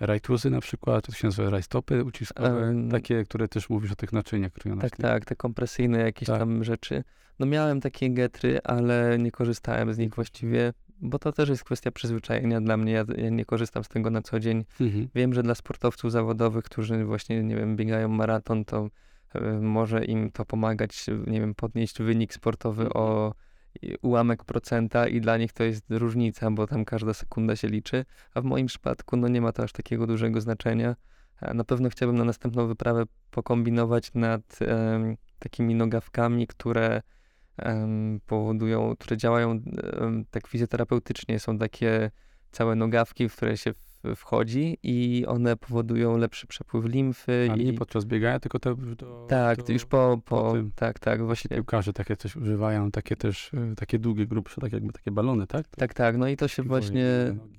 [0.00, 4.12] rajtuzy na przykład, to się nazywa rajstopy uciskowe, Em, takie, które też mówisz o tych
[4.12, 4.92] naczyniach Tak, krwionośnych.
[5.00, 6.38] tak, te kompresyjne jakieś Tak.
[6.38, 7.04] tam rzeczy.
[7.38, 11.90] No miałem takie getry, ale nie korzystałem z nich właściwie, bo to też jest kwestia
[11.90, 12.92] przyzwyczajenia dla mnie.
[12.92, 14.64] Ja, ja nie korzystam z tego na co dzień.
[14.80, 15.08] Mhm.
[15.14, 18.88] Wiem, że dla sportowców zawodowych, którzy właśnie, nie wiem, biegają maraton, to
[19.34, 23.02] e, może im to pomagać, nie wiem, podnieść wynik sportowy Mhm.
[23.04, 23.34] o
[24.02, 28.40] ułamek procenta i dla nich to jest różnica, bo tam każda sekunda się liczy, a
[28.40, 30.96] w moim przypadku no nie ma to aż takiego dużego znaczenia.
[31.54, 37.02] Na pewno chciałbym na następną wyprawę pokombinować nad em, takimi nogawkami, które
[37.56, 41.38] em, powodują, które działają em, tak fizjoterapeutycznie.
[41.40, 42.10] Są takie
[42.50, 43.72] całe nogawki, w które się
[44.16, 47.48] wchodzi i one powodują lepszy przepływ limfy.
[47.50, 47.66] Ale i...
[47.66, 50.70] nie podczas biegania, tylko te do, Tak, już po, po, po tym.
[50.74, 51.56] tak, tak, właśnie.
[51.56, 55.68] Piłkarze takie coś używają, takie też, e, takie długie, grubsze, tak jakby takie balony, tak?
[55.68, 57.06] Tak, tak, no i to się właśnie,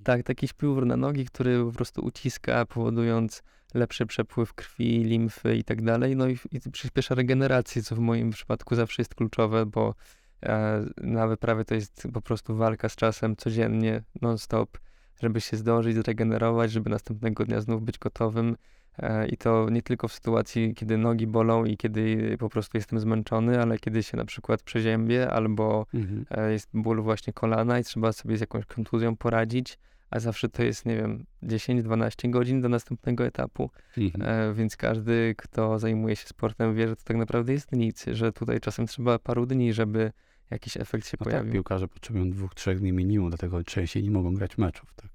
[0.04, 5.64] tak, taki śpiwór na nogi, który po prostu uciska, powodując lepszy przepływ krwi, limfy i
[5.64, 9.96] tak dalej, no i, i przyspiesza regenerację, co w moim przypadku zawsze jest kluczowe, bo
[10.44, 14.78] e, na wyprawie to jest po prostu walka z czasem codziennie, non-stop,
[15.22, 18.56] żeby się zdążyć zregenerować, żeby następnego dnia znów być gotowym.
[19.00, 23.00] E, I to nie tylko w sytuacji, kiedy nogi bolą i kiedy po prostu jestem
[23.00, 26.26] zmęczony, ale kiedy się na przykład przeziębię albo Mhm.
[26.30, 29.78] e, jest ból właśnie kolana i trzeba sobie z jakąś kontuzją poradzić,
[30.10, 34.30] a zawsze to jest, nie wiem, 10-12 godzin do następnego etapu, Mhm.
[34.52, 38.32] e, więc każdy, kto zajmuje się sportem wie, że to tak naprawdę jest nic, że
[38.32, 40.12] tutaj czasem trzeba paru dni, żeby
[40.52, 41.54] jakiś efekt się No tak, pojawił.
[41.54, 45.10] piłkarze potrzebują dwóch, trzech dni minimum, dlatego częściej nie mogą grać meczów, tak?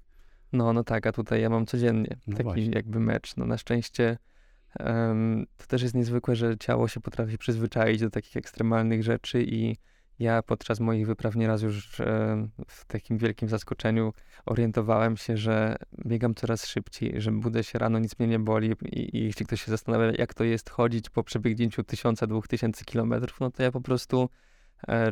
[0.53, 2.69] No, no tak, a tutaj ja mam codziennie No taki właśnie.
[2.75, 3.37] jakby mecz.
[3.37, 4.17] No na szczęście
[4.79, 9.75] em, to też jest niezwykłe, że ciało się potrafi przyzwyczaić do takich ekstremalnych rzeczy i
[10.19, 14.13] ja podczas moich wypraw nieraz już em, w takim wielkim zaskoczeniu
[14.45, 19.17] orientowałem się, że biegam coraz szybciej, że budzę się rano, nic mnie nie boli i,
[19.17, 23.39] i jeśli ktoś się zastanawia, jak to jest chodzić po przebiegnięciu tysiąca, dwóch tysięcy kilometrów,
[23.39, 24.29] no to ja po prostu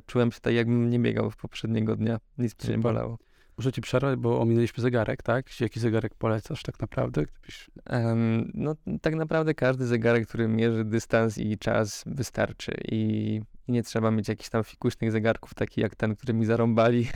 [0.05, 2.19] czułem się tak, jakbym nie biegał w poprzedniego dnia.
[2.37, 2.79] Nic mnie nie Super.
[2.79, 3.17] bolało.
[3.57, 5.59] Muszę ci przerwać, bo ominęliśmy zegarek, tak?
[5.59, 7.23] Jaki zegarek polecasz tak naprawdę?
[7.23, 7.69] Gdybyś...
[7.85, 12.71] Em, no, tak naprawdę każdy zegarek, który mierzy dystans i czas, wystarczy.
[12.91, 17.07] I, i nie trzeba mieć jakichś tam fikuśnych zegarków, takich jak ten, który mi zarąbali.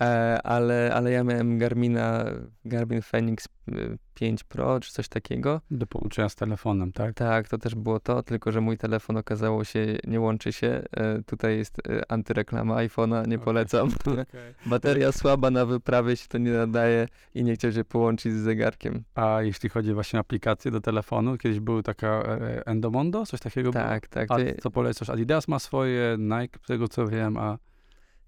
[0.00, 2.24] E, ale, ale ja miałem Garmina,
[2.64, 5.60] Garmin Fenix y, 5 Pro, czy coś takiego.
[5.70, 7.14] do połączenia z telefonem, tak?
[7.14, 10.82] Tak, to też było to, tylko że mój telefon okazało się, nie łączy się.
[10.96, 13.44] E, tutaj jest e, antyreklama iPhone'a, nie Okej.
[13.44, 13.88] polecam.
[14.66, 19.02] Bateria słaba na wyprawie się to nie nadaje i nie chciał się połączyć z zegarkiem.
[19.14, 23.70] A jeśli chodzi właśnie o aplikacje do telefonu, kiedyś była taka e, Endomondo, coś takiego
[23.70, 23.84] było?
[23.84, 24.30] Tak, tak.
[24.30, 25.10] A co polecasz?
[25.10, 25.81] Adidas ma swoje,
[26.18, 27.58] Nike, z tego co wiem, a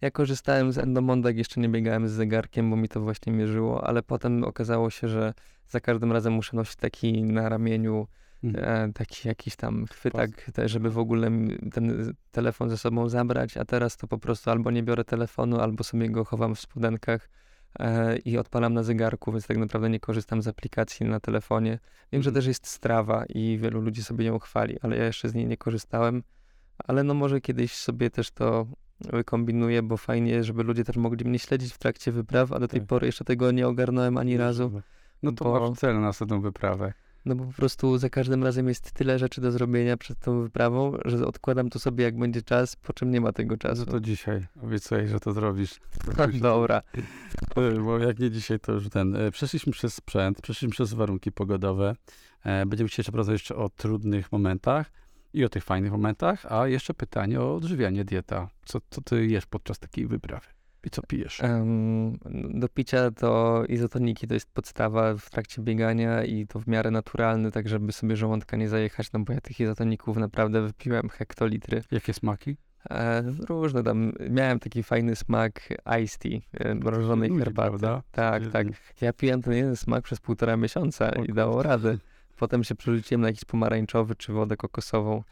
[0.01, 3.85] Ja korzystałem z Endomonda, jak jeszcze nie biegałem z zegarkiem, bo mi to właśnie mierzyło,
[3.87, 5.35] ale potem okazało się, że
[5.69, 8.07] za każdym razem muszę nosić taki na ramieniu,
[8.45, 8.89] Mhm.
[8.91, 11.31] e, taki jakiś tam chwytak, te, żeby w ogóle
[11.73, 15.85] ten telefon ze sobą zabrać, a teraz to po prostu albo nie biorę telefonu, albo
[15.85, 17.29] sobie go chowam w spodenkach
[17.79, 21.79] e, i odpalam na zegarku, więc tak naprawdę nie korzystam z aplikacji na telefonie.
[22.13, 22.35] Wiem, że Mhm.
[22.35, 25.57] też jest Strava i wielu ludzi sobie ją chwali, ale ja jeszcze z niej nie
[25.57, 26.23] korzystałem,
[26.79, 28.67] ale no może kiedyś sobie też to
[29.01, 32.81] wykombinuję, bo fajnie, żeby ludzie też mogli mnie śledzić w trakcie wypraw, a do tej
[32.81, 32.89] Tak.
[32.89, 34.83] pory jeszcze tego nie ogarnąłem ani razu.
[35.23, 36.93] No to bo- masz cel na następną wyprawę.
[37.25, 40.93] No bo po prostu za każdym razem jest tyle rzeczy do zrobienia przed tą wyprawą,
[41.05, 43.87] że odkładam to sobie jak będzie czas, po czym nie ma tego No czasu.
[43.87, 45.81] to dzisiaj obiecaj, że to zrobisz.
[46.41, 46.83] Dobra.
[47.57, 49.17] E, Bo jak nie dzisiaj, to już ten.
[49.17, 51.97] e, Przeszliśmy przez sprzęt, przeszliśmy przez warunki pogodowe.
[52.45, 54.91] E, Będziemy dzisiaj porozmawiać jeszcze o trudnych momentach
[55.35, 58.49] i o tych fajnych momentach, a jeszcze pytanie o odżywianie, dieta.
[58.65, 60.47] Co, co ty jesz podczas takiej wyprawy?
[60.85, 61.43] I co pijesz?
[61.43, 62.19] Em,
[62.61, 67.51] do picia to izotoniki to jest podstawa w trakcie biegania i to w miarę naturalne,
[67.51, 71.83] tak żeby sobie żołądka nie zajechać, no bo ja tych izotoników naprawdę wypiłem hektolitry.
[71.91, 72.57] Jakie smaki?
[72.91, 75.69] E, różne tam, miałem taki fajny smak
[76.03, 77.69] iced tea, e, mrożonej herbaty.
[77.69, 78.03] prawda?
[78.13, 78.67] Tak, tak.
[79.01, 81.99] Ja piłem ten jeden smak przez półtora miesiąca O i dało radę.
[82.37, 85.23] Potem się przerzuciłem na jakiś pomarańczowy czy wodę kokosową,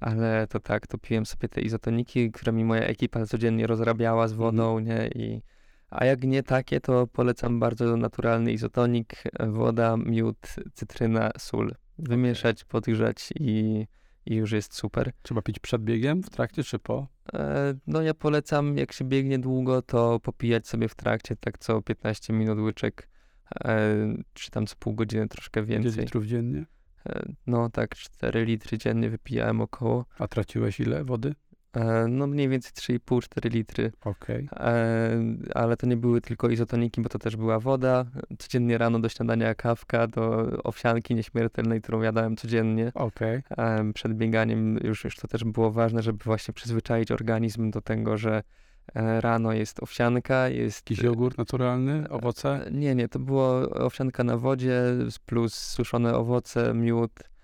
[0.00, 4.32] ale to tak, to piłem sobie te izotoniki, które mi moja ekipa codziennie rozrabiała z
[4.32, 5.08] wodą, nie?
[5.14, 5.42] I,
[5.90, 11.74] a jak nie takie, to polecam bardzo naturalny izotonik, woda, miód, cytryna, sól.
[11.98, 13.86] wymieszać, podgrzać i,
[14.26, 15.12] i już jest super.
[15.22, 17.06] Trzeba pić przed biegiem, w trakcie czy po?
[17.34, 21.82] E, no ja polecam, jak się biegnie długo, to popijać sobie w trakcie, tak co
[21.82, 23.08] 15 minut łyczek,
[23.64, 23.96] e,
[24.32, 26.04] czy tam co pół godziny troszkę Ile więcej.
[26.04, 26.64] litrów dziennie?
[27.08, 30.04] E, no tak, 4 litry dziennie wypijałem około.
[30.18, 31.34] A traciłeś ile wody?
[31.72, 33.92] E, no mniej więcej 3,5-4 litry.
[34.04, 34.48] Okej.
[34.52, 35.20] E,
[35.54, 38.04] ale to nie były tylko izotoniki, bo to też była woda.
[38.38, 42.92] Codziennie rano do śniadania kawka, do owsianki nieśmiertelnej, którą jadałem codziennie.
[42.94, 43.42] Okej.
[43.56, 48.16] Em, Przed bieganiem już, już to też było ważne, żeby właśnie przyzwyczaić organizm do tego,
[48.16, 48.42] że
[48.94, 50.90] rano jest owsianka, jest...
[50.90, 52.66] Jakiś jogurt naturalny, owoce?
[52.66, 54.82] E, Nie, nie, to było owsianka na wodzie
[55.26, 57.35] plus suszone owoce, miód, e,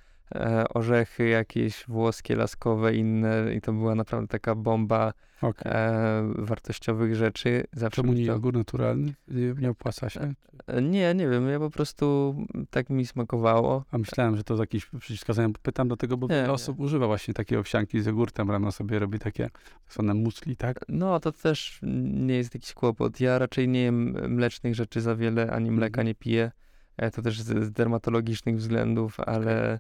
[0.75, 5.73] orzechy jakieś włoskie, laskowe, inne i to była naprawdę taka bomba Okej.
[5.75, 7.65] e, wartościowych rzeczy.
[7.73, 9.15] Zawsze Czemu nie to- jogurt naturalny?
[9.29, 10.35] Nie, nie opłaca się?
[10.67, 12.35] E, Nie, nie wiem, ja po prostu
[12.71, 13.85] tak mi smakowało.
[13.91, 15.53] A myślałem, że to z jakichś przeciwwskazań.
[15.63, 16.53] Pytam dlatego, bo Nie, wiele nie.
[16.53, 18.51] osób używa właśnie takiej owsianki z jogurtem.
[18.51, 20.81] Rano sobie robi takie tak zwane musli, tak?
[20.89, 21.79] No, to też
[22.13, 23.21] nie jest jakiś kłopot.
[23.21, 26.07] Ja raczej nie jem mlecznych rzeczy za wiele, ani mleka Mhm.
[26.07, 26.51] nie piję.
[26.97, 29.79] E, To też z, z dermatologicznych względów, ale em,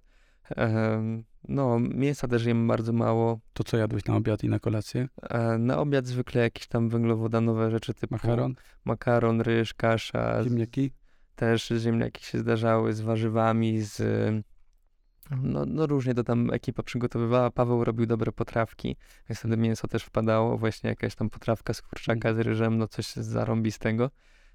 [1.48, 3.40] no, mięsa też jem bardzo mało.
[3.52, 5.08] To co jadłeś na obiad i na kolację?
[5.22, 10.92] E, Na obiad zwykle jakieś tam węglowodanowe rzeczy typu Makaron, makaron ryż, kasza, ziemniaki?
[11.36, 14.02] też ziemniaki się zdarzały z warzywami, z...
[15.42, 17.50] No, no różnie to tam ekipa przygotowywała.
[17.50, 18.96] Paweł robił dobre potrawki,
[19.28, 20.58] więc wtedy mięso też wpadało.
[20.58, 24.10] Właśnie jakaś tam potrawka z kurczaka z ryżem, no coś zarąbistego.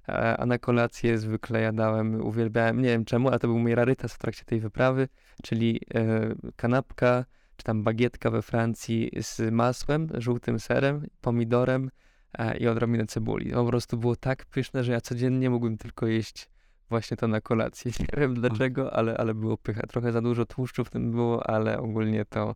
[0.08, 4.18] A na kolację zwykle jadałem, uwielbiałem, nie wiem czemu, ale to był mój rarytas w
[4.18, 5.08] trakcie tej wyprawy,
[5.44, 11.92] czyli e, kanapka, czy tam bagietka we Francji z masłem, żółtym serem, pomidorem
[12.34, 13.52] e, i odrobinę cebuli.
[13.52, 16.50] Po prostu było tak pyszne, że ja codziennie mógłbym tylko jeść
[16.90, 17.92] właśnie to na kolację.
[18.00, 19.82] Nie wiem dlaczego, ale, ale było pycha.
[19.88, 22.56] Trochę za dużo tłuszczu w tym było, ale ogólnie to,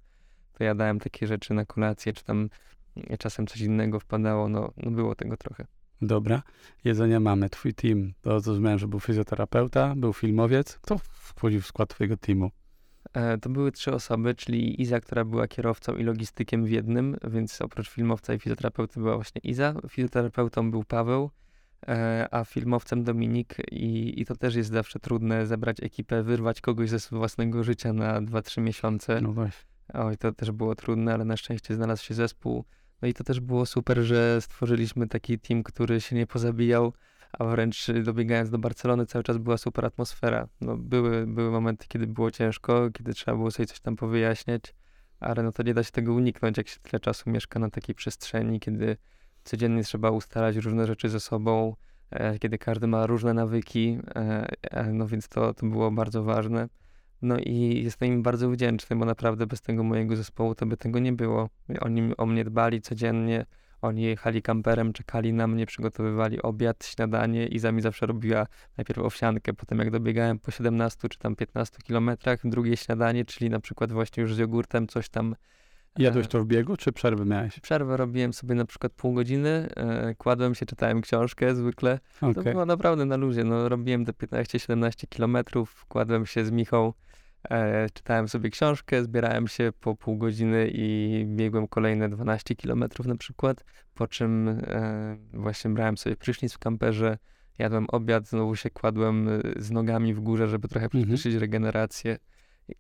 [0.54, 2.50] to jadałem takie rzeczy na kolację, czy tam
[2.96, 5.66] mm, czasem coś innego wpadało, no, no było tego trochę.
[6.02, 6.42] Dobra.
[6.84, 7.50] Jedzenia mamy.
[7.50, 8.14] Twój team.
[8.22, 10.80] To zrozumiałem, że był fizjoterapeuta, był filmowiec.
[10.82, 12.52] Kto wchodził w skład twojego teamu?
[13.14, 17.62] E, To były trzy osoby, czyli Iza, która była kierowcą i logistykiem w jednym, więc
[17.62, 19.74] oprócz filmowca i fizjoterapeuty była właśnie Iza.
[19.90, 21.30] Fizjoterapeutą był Paweł,
[21.88, 26.90] e, a filmowcem Dominik i, i to też jest zawsze trudne zebrać ekipę, wyrwać kogoś
[26.90, 29.22] ze własnego życia na 2-3 miesiące.
[29.22, 29.72] No właśnie.
[29.94, 32.66] Oj, to też było trudne, ale na szczęście znalazł się zespół.
[33.02, 36.94] No i to też było super, że stworzyliśmy taki team, który się nie pozabijał,
[37.40, 40.48] a wręcz dobiegając do Barcelony cały czas była super atmosfera.
[40.62, 44.76] No, były, były momenty, kiedy było ciężko, kiedy trzeba było sobie coś tam powyjaśniać,
[45.20, 47.96] ale no to nie da się tego uniknąć, jak się tyle czasu mieszka na takiej
[47.96, 48.98] przestrzeni, kiedy
[49.44, 51.76] codziennie trzeba ustalać różne rzeczy ze sobą,
[52.10, 56.70] e, kiedy każdy ma różne nawyki, e, e, no więc to, to było bardzo ważne.
[57.22, 61.00] No i jestem im bardzo wdzięczny, bo naprawdę bez tego mojego zespołu to by tego
[61.00, 61.50] nie było.
[61.82, 63.46] Oni o mnie dbali codziennie,
[63.82, 69.00] oni jechali kamperem, czekali na mnie, przygotowywali obiad, śniadanie i za mi zawsze robiła najpierw
[69.00, 73.92] owsiankę, potem jak dobiegałem po 17 czy tam 15 kilometrach, drugie śniadanie, czyli na przykład
[73.92, 75.36] właśnie już z jogurtem, coś tam.
[75.98, 77.60] Jadłeś e, to w biegu, czy przerwy miałeś?
[77.60, 82.00] Przerwę robiłem sobie na przykład pół godziny, e, kładłem się, czytałem książkę zwykle.
[82.20, 82.54] To Okej.
[82.54, 83.44] było naprawdę na luzie.
[83.44, 86.94] No, robiłem te 15-17 kilometrów, kładłem się z Michą,
[87.50, 93.16] e, czytałem sobie książkę, zbierałem się po pół godziny i biegłem kolejne 12 kilometrów na
[93.16, 97.18] przykład, po czym e, właśnie brałem sobie prysznic w kamperze,
[97.58, 101.04] jadłem obiad, znowu się kładłem e, z nogami w górze, żeby trochę Mhm.
[101.04, 102.18] przyspieszyć regenerację.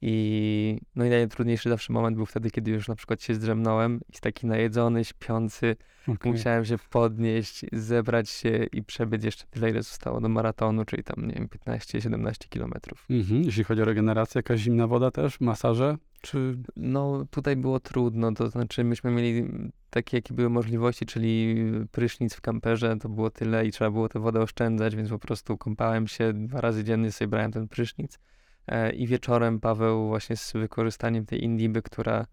[0.01, 4.19] I no i najtrudniejszy zawsze moment był wtedy, kiedy już na przykład się zdrzemnąłem i
[4.21, 5.75] taki najedzony, śpiący,
[6.07, 6.31] Okej.
[6.31, 11.27] Musiałem się podnieść, zebrać się i przebyć jeszcze tyle, ile zostało do maratonu, czyli tam,
[11.27, 13.05] nie wiem, 15-17 kilometrów.
[13.09, 13.43] Mhm.
[13.43, 18.49] Jeśli chodzi o regenerację, jakaś zimna woda też, masaże, czy No, tutaj było trudno, to
[18.49, 19.43] znaczy myśmy mieli
[19.89, 21.55] takie, jakie były możliwości, czyli
[21.91, 25.57] prysznic w kamperze, to było tyle i trzeba było tę wodę oszczędzać, więc po prostu
[25.57, 28.19] kąpałem się dwa razy dziennie, sobie brałem ten prysznic.
[28.67, 32.25] E, I wieczorem Paweł właśnie z wykorzystaniem tej indiby, która,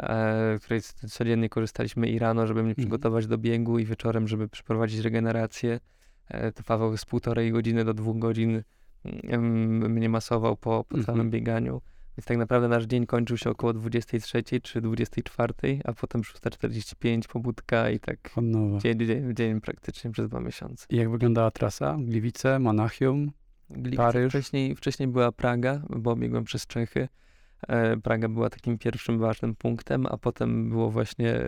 [0.00, 2.86] e, której codziennie korzystaliśmy i rano, żeby mnie Mhm.
[2.86, 5.80] przygotować do biegu i wieczorem, żeby przeprowadzić regenerację,
[6.28, 8.62] e, to Paweł z półtorej godziny do dwóch godzin
[9.04, 11.04] mm, mnie masował po, po Mhm.
[11.04, 11.80] całym bieganiu.
[12.16, 17.90] Więc tak naprawdę nasz dzień kończył się około 23 czy 24, a potem 6.45 pobudka
[17.90, 18.18] i tak
[18.78, 20.86] dzień, dzień, dzień praktycznie przez dwa miesiące.
[20.90, 21.96] I jak wyglądała trasa?
[22.00, 23.30] Gliwice, Monachium?
[23.72, 24.28] Gliwice Paryż?
[24.32, 27.08] Wcześniej, wcześniej była Praga, bo biegłem przez Czechy.
[27.68, 31.40] E, Praga była takim pierwszym ważnym punktem, a potem było właśnie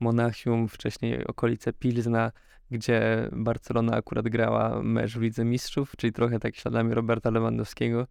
[0.00, 2.32] Monachium, wcześniej okolice Pilzna,
[2.70, 8.06] gdzie Barcelona akurat grała mecz w Lidze Mistrzów, czyli trochę tak śladami Roberta Lewandowskiego.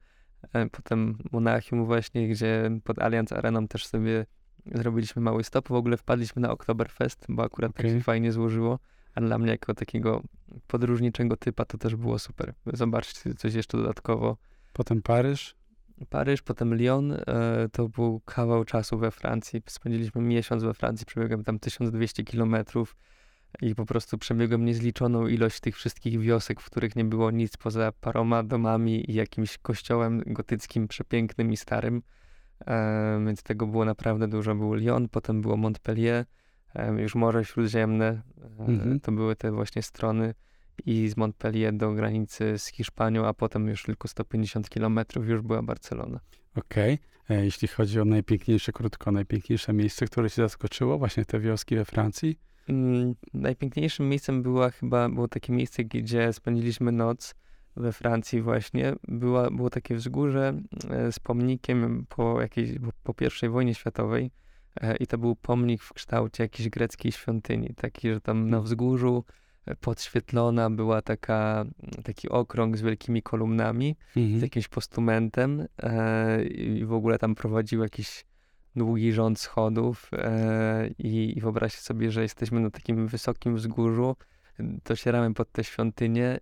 [0.54, 4.26] E, potem Monachium właśnie, gdzie pod Allianz Areną też sobie
[4.76, 5.68] zrobiliśmy mały stop.
[5.68, 7.86] W ogóle wpadliśmy na Oktoberfest, bo akurat okay.
[7.86, 8.80] tak się fajnie złożyło.
[9.18, 10.22] A dla mnie jako takiego
[10.68, 12.54] podróżniczego typa to też było super.
[12.74, 14.38] Zobaczcie coś jeszcze dodatkowo.
[14.74, 15.56] Potem Paryż?
[16.10, 17.12] Paryż, potem Lyon.
[17.12, 17.20] E,
[17.72, 19.62] to był kawał czasu we Francji.
[19.68, 22.96] Spędziliśmy miesiąc we Francji, przebiegłem tam 1200 kilometrów
[23.62, 27.92] i po prostu przebiegłem niezliczoną ilość tych wszystkich wiosek, w których nie było nic poza
[27.92, 32.02] paroma domami i jakimś kościołem gotyckim, przepięknym i starym.
[32.68, 34.56] E, więc tego było naprawdę dużo.
[34.56, 36.26] Był Lyon, potem było Montpellier,
[36.98, 38.22] już Morze Śródziemne.
[38.60, 39.00] E, mhm.
[39.00, 40.34] To były te właśnie strony
[40.86, 45.62] i z Montpellier do granicy z Hiszpanią, a potem już tylko 150 kilometrów już była
[45.62, 46.20] Barcelona.
[46.56, 46.94] Okej.
[47.26, 47.46] Okay.
[47.46, 52.40] Jeśli chodzi o najpiękniejsze, krótko, najpiękniejsze miejsce, które cię zaskoczyło, właśnie te wioski we Francji?
[52.70, 57.36] Mm, najpiękniejszym miejscem była chyba, było takie miejsce, gdzie spędziliśmy noc
[57.76, 58.94] we Francji właśnie.
[59.08, 62.70] Była, było takie wzgórze e, z pomnikiem po jakiejś,
[63.04, 64.30] po pierwszej wojnie światowej e,
[65.00, 69.24] i to był pomnik w kształcie jakiejś greckiej świątyni, taki, że tam na wzgórzu
[69.66, 71.66] e, podświetlona była taka,
[72.04, 74.40] taki okrąg z wielkimi kolumnami, mhm.
[74.40, 75.68] z jakimś postumentem
[76.50, 78.26] i w ogóle tam prowadził jakiś
[78.76, 84.16] długi rząd schodów e, i, i wyobraźcie sobie, że jesteśmy na takim wysokim wzgórzu,
[84.60, 86.40] docieramy pod tę świątynię,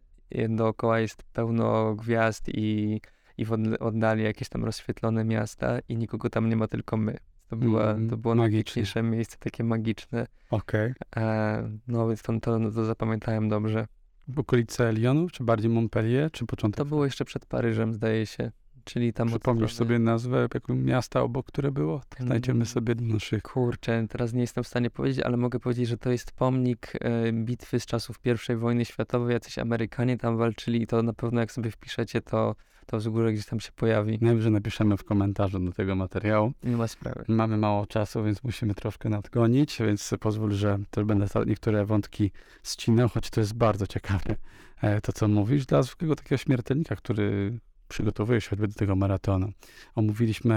[0.49, 3.01] dookoła jest pełno gwiazd i,
[3.37, 7.17] i w oddali jakieś tam rozświetlone miasta i nikogo tam nie ma, tylko my.
[7.49, 10.27] To, była, mm, to było najpiękniejsze miejsce, takie magiczne.
[10.49, 10.93] Okej.
[11.11, 11.23] Okay.
[11.23, 13.87] E, no więc to, to, to zapamiętałem dobrze.
[14.35, 16.77] Okolice Lyonu, czy bardziej Montpellier, czy początek?
[16.77, 18.51] To było jeszcze przed Paryżem, zdaje się.
[18.83, 22.01] Czyli tam Przypomnisz sobie nazwę miasta obok, które było?
[22.09, 22.65] Tak znajdziemy mm.
[22.65, 23.43] sobie do naszych...
[23.43, 27.33] Kurczę, teraz nie jestem w stanie powiedzieć, ale mogę powiedzieć, że to jest pomnik e,
[27.33, 29.33] bitwy z czasów I wojny światowej.
[29.33, 32.55] Jacyś Amerykanie tam walczyli i to na pewno jak sobie wpiszecie, to
[32.85, 34.17] to wzgórze gdzieś tam się pojawi.
[34.21, 36.51] Najwyżej napiszemy w komentarzu do tego materiału.
[36.63, 37.25] Nie ma sprawy.
[37.27, 42.31] Mamy mało czasu, więc musimy troszkę nadgonić, więc pozwól, że też będę niektóre wątki
[42.63, 44.35] ścinał, choć to jest bardzo ciekawe
[44.81, 45.65] e, to, co mówisz.
[45.65, 49.51] Dla zwykłego takiego śmiertelnika, który przygotowuje się choćby do tego maratonu.
[49.95, 50.55] Omówiliśmy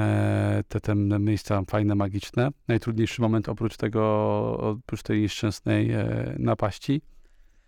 [0.68, 2.48] te, te miejsca fajne, magiczne.
[2.68, 4.02] Najtrudniejszy moment oprócz tego,
[4.60, 7.02] oprócz tej nieszczęsnej e, napaści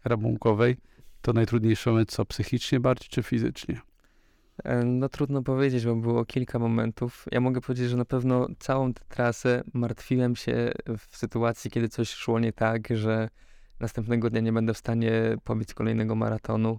[0.04, 0.76] rabunkowej,
[1.22, 3.80] to najtrudniejszy moment co, psychicznie bardziej czy fizycznie?
[4.64, 7.26] E, no trudno powiedzieć, bo było kilka momentów.
[7.32, 12.08] Ja mogę powiedzieć, że na pewno całą tę trasę martwiłem się w sytuacji, kiedy coś
[12.10, 13.28] szło nie tak, że
[13.80, 16.78] następnego dnia nie będę w stanie pobiec kolejnego maratonu.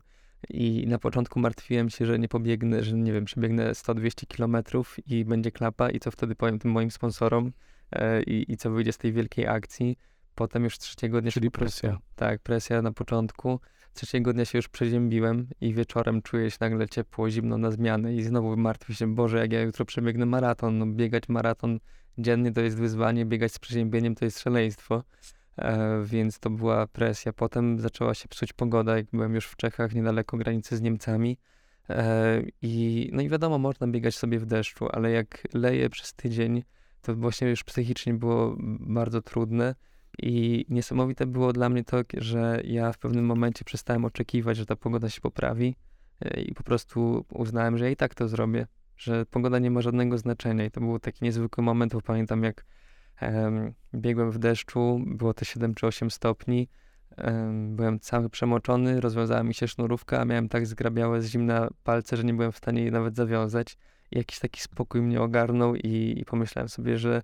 [0.50, 5.26] I na początku martwiłem się, że nie pobiegnę, że nie wiem, przebiegnę 100-200 kilometrów i
[5.26, 7.52] będzie klapa i co wtedy powiem tym moim sponsorom
[7.92, 9.98] e, i, i co wyjdzie z tej wielkiej akcji.
[10.36, 11.32] Potem już trzeciego dnia...
[11.32, 11.98] Czyli presja.
[12.16, 13.60] Tak, presja na początku.
[13.94, 18.24] Trzeciego dnia się już przeziębiłem i wieczorem czuję się nagle ciepło, zimno na zmianę i
[18.24, 20.78] znowu martwię się, Boże, jak ja jutro przebiegnę maraton.
[20.78, 21.80] No, biegać maraton
[22.18, 25.04] dziennie to jest wyzwanie, biegać z przeziębieniem to jest szaleństwo.
[25.58, 27.34] E, więc to była presja.
[27.34, 31.38] Potem zaczęła się psuć pogoda, jak byłem już w Czechach, niedaleko granicy z Niemcami.
[31.90, 36.64] E, I, no i wiadomo, można biegać sobie w deszczu, ale jak leje przez tydzień,
[37.02, 39.76] to właśnie już psychicznie było bardzo trudne.
[40.20, 44.76] I niesamowite było dla mnie to, że ja w pewnym momencie przestałem oczekiwać, że ta
[44.76, 45.76] pogoda się poprawi
[46.22, 49.82] e, i po prostu uznałem, że ja i tak to zrobię, że pogoda nie ma
[49.82, 50.66] żadnego znaczenia.
[50.66, 52.66] I to był taki niezwykły moment, bo pamiętam jak
[53.96, 56.68] biegłem w deszczu, było to 7 czy 8 stopni.
[57.70, 62.24] Byłem cały przemoczony, rozwiązała mi się sznurówka, a miałem tak zgrabiałe z zimna palce, że
[62.24, 63.78] nie byłem w stanie jej nawet zawiązać.
[64.12, 67.22] I jakiś taki spokój mnie ogarnął i, i pomyślałem sobie, że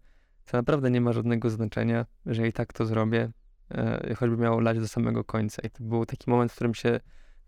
[0.52, 3.32] to naprawdę nie ma żadnego znaczenia, że i tak to zrobię,
[3.72, 5.62] e, choćby miało lać do samego końca.
[5.62, 7.00] I to był taki moment, w którym się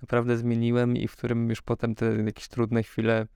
[0.01, 3.27] naprawdę zmieniłem i w którym już potem te jakieś trudne chwile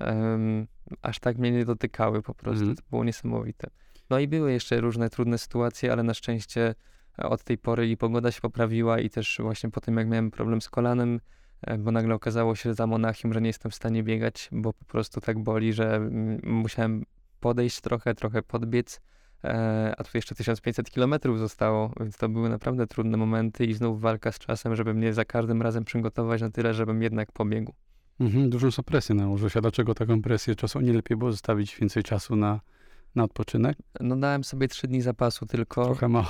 [0.00, 0.66] um,
[1.02, 2.64] aż tak mnie nie dotykały po prostu.
[2.64, 2.76] Mm.
[2.76, 3.70] To było niesamowite.
[4.10, 6.74] No i były jeszcze różne trudne sytuacje, ale na szczęście
[7.18, 10.30] e, od tej pory i pogoda się poprawiła i też właśnie po tym, jak miałem
[10.30, 11.20] problem z kolanem,
[11.62, 14.84] e, bo nagle okazało się za Monachium, że nie jestem w stanie biegać, bo po
[14.84, 16.10] prostu tak boli, że
[16.42, 17.04] musiałem
[17.40, 19.00] podejść trochę, trochę podbiec,
[19.44, 24.00] e, a tu jeszcze 1500 kilometrów zostało, więc to były naprawdę trudne momenty i znów
[24.00, 27.72] walka z czasem, żeby mnie za każdym razem przygotować na tyle, żebym jednak pobiegł.
[28.20, 30.80] Mhm, dużą są presję nałożyłeś, a dlaczego taką presję czasu?
[30.80, 32.60] Nie lepiej było zostawić więcej czasu na
[33.14, 33.78] na odpoczynek?
[34.00, 35.84] No dałem sobie trzy dni zapasu tylko.
[35.84, 36.26] Trochę mało.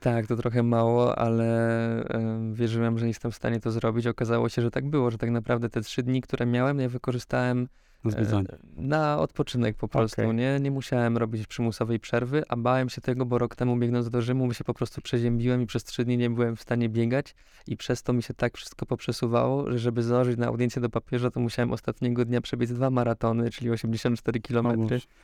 [0.00, 4.06] Tak, to trochę mało, ale y, wierzyłem, że jestem w stanie to zrobić.
[4.06, 7.68] Okazało się, że tak było, że tak naprawdę te trzy dni, które miałem, ja wykorzystałem
[8.04, 8.42] na,
[8.76, 10.34] na odpoczynek po prostu, okay.
[10.34, 10.60] nie?
[10.60, 14.52] Nie musiałem robić przymusowej przerwy, a bałem się tego, bo rok temu biegnąc do Rzymu
[14.54, 17.34] się po prostu przeziębiłem i przez trzy dni nie byłem w stanie biegać
[17.66, 21.30] i przez to mi się tak wszystko poprzesuwało, że żeby zdążyć na audiencję do papieża,
[21.30, 24.66] to musiałem ostatniego dnia przebiec dwa maratony, czyli 84 km.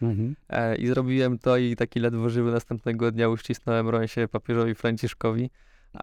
[0.03, 0.37] Mhm.
[0.49, 5.51] E, I zrobiłem to i taki ledwo żywy następnego dnia uścisnąłem rękę papieżowi Franciszkowi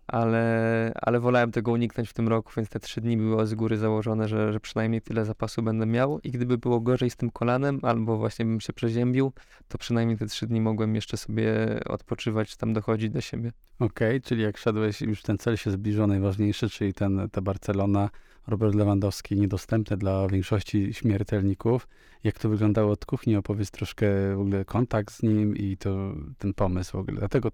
[0.08, 3.78] ale, ale wolałem tego uniknąć w tym roku, więc te trzy dni było z góry
[3.78, 7.80] założone, że, że przynajmniej tyle zapasu będę miał i gdyby było gorzej z tym kolanem,
[7.82, 9.32] albo właśnie bym się przeziębił,
[9.68, 13.52] to przynajmniej te trzy dni mogłem jeszcze sobie odpoczywać, tam dochodzić do siebie.
[13.80, 18.10] Okej, okay, czyli jak szedłeś, już ten cel się zbliżył, najważniejszy, czyli ten, ta Barcelona,
[18.48, 21.88] Robert Lewandowski, niedostępny dla większości śmiertelników.
[22.24, 23.36] Jak to wyglądało od kuchni?
[23.36, 27.20] Opowiedz troszkę w ogóle kontakt z nim i to, ten pomysł w ogóle.
[27.20, 27.52] Dlatego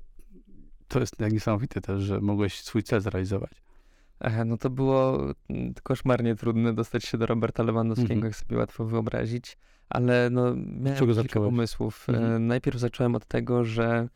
[0.88, 3.52] to jest niesamowite też, że mogłeś swój cel zrealizować.
[4.20, 5.20] Aha, no to było
[5.50, 8.28] mm, koszmarnie trudne dostać się do Roberta Lewandowskiego, mm -hmm.
[8.28, 9.58] jak sobie łatwo wyobrazić,
[9.90, 11.50] ale no miałem kilka zacząłeś?
[11.50, 12.10] pomysłów.
[12.10, 12.40] Mm -hmm.
[12.42, 14.10] Najpierw zacząłem od tego, że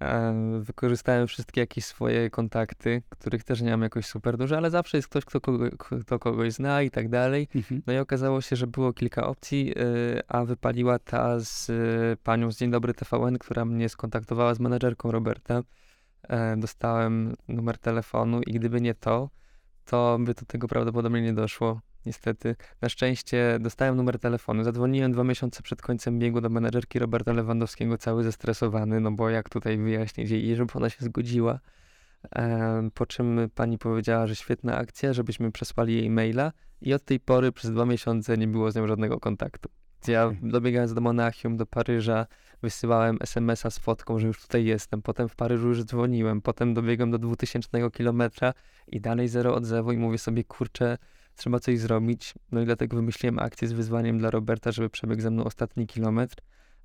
[0.00, 4.98] e, wykorzystałem wszystkie jakieś swoje kontakty, których też nie mam jakoś super dużo, ale zawsze
[4.98, 7.48] jest ktoś, kto, kogo, kto kogoś zna i tak dalej.
[7.54, 7.82] Mhm.
[7.86, 11.70] No i okazało się, że było kilka opcji, e, a wypaliła ta z
[12.20, 15.62] panią z Dzień Dobry TVN, która mnie skontaktowała z menedżerką Roberta
[16.56, 19.30] dostałem numer telefonu i gdyby nie to,
[19.84, 21.80] to by do tego prawdopodobnie nie doszło.
[22.06, 22.56] Niestety.
[22.80, 24.64] Na szczęście dostałem numer telefonu.
[24.64, 29.48] Zadzwoniłem dwa miesiące przed końcem biegu do menedżerki Roberta Lewandowskiego, cały zestresowany, no bo jak
[29.48, 31.60] tutaj wyjaśnić jej, żeby ona się zgodziła.
[32.36, 37.20] E, po czym pani powiedziała, że świetna akcja, żebyśmy przesłali jej maila i od tej
[37.20, 39.68] pory przez dwa miesiące nie było z nią żadnego kontaktu.
[40.08, 42.26] Ja dobiegając do Monachium, do Paryża,
[42.62, 45.02] wysyłałem SMS-a z fotką, że już tutaj jestem.
[45.02, 46.40] Potem w Paryżu już dzwoniłem.
[46.40, 48.54] Potem dobiegłem do 2000 kilometra
[48.86, 50.98] i dalej zero odzewu i mówię sobie, kurczę,
[51.36, 52.34] trzeba coś zrobić.
[52.52, 56.36] No i dlatego wymyśliłem akcję z wyzwaniem dla Roberta, żeby przebiegł ze mną ostatni kilometr.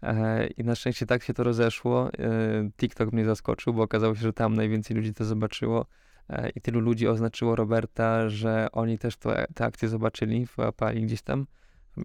[0.03, 2.09] E, I na szczęście tak się to rozeszło.
[2.13, 5.85] E, TikTok mnie zaskoczył, bo okazało się, że tam najwięcej ludzi to zobaczyło.
[6.29, 11.21] E, I tylu ludzi oznaczyło Roberta, że oni też to, te akcje zobaczyli, wyłapali gdzieś
[11.21, 11.45] tam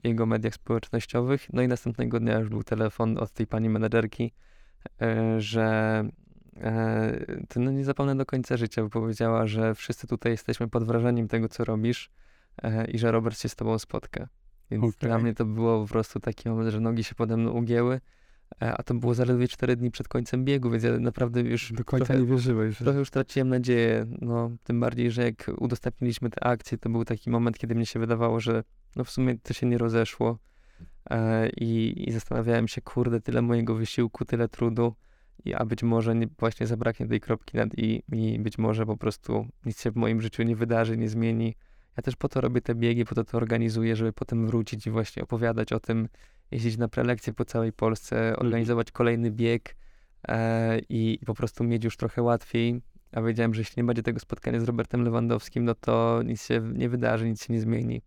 [0.05, 1.47] jego mediach społecznościowych.
[1.53, 4.33] No i następnego dnia już był telefon od tej pani menedżerki,
[5.03, 6.05] e, że
[6.57, 10.85] e, to no nie zapomnę do końca życia, bo powiedziała, że wszyscy tutaj jesteśmy pod
[10.85, 12.11] wrażeniem tego, co robisz
[12.63, 14.29] e, i że Robert się z tobą spotka.
[14.71, 15.09] Więc okay.
[15.09, 18.01] dla mnie to było po prostu taki moment, że nogi się pode mną ugięły,
[18.59, 21.73] a to było zaledwie 4 dni przed końcem biegu, więc ja naprawdę już...
[21.73, 22.79] Do końca trochę, nie wierzyłeś.
[22.79, 27.31] Trochę już traciłem nadzieję, no tym bardziej, że jak udostępniliśmy te akcje, to był taki
[27.31, 28.65] moment, kiedy mnie się wydawało, że
[28.97, 30.39] no w sumie to się nie rozeszło
[31.11, 34.95] e, i, i zastanawiałem się, kurde, tyle mojego wysiłku, tyle trudu,
[35.45, 38.97] i, a być może nie, właśnie zabraknie tej kropki nad i, i być może po
[38.97, 41.55] prostu nic się w moim życiu nie wydarzy, nie zmieni.
[41.97, 44.91] Ja też po to robię te biegi, po to to organizuję, żeby potem wrócić i
[44.91, 46.09] właśnie opowiadać o tym,
[46.51, 48.47] jeździć na prelekcje po całej Polsce, mhm.
[48.47, 49.77] organizować kolejny bieg
[50.29, 52.83] e, i, i po prostu mieć już trochę łatwiej.
[53.13, 56.61] A wiedziałem, że jeśli nie będzie tego spotkania z Robertem Lewandowskim, no to nic się
[56.75, 58.03] nie wydarzy, nic się nie zmieni.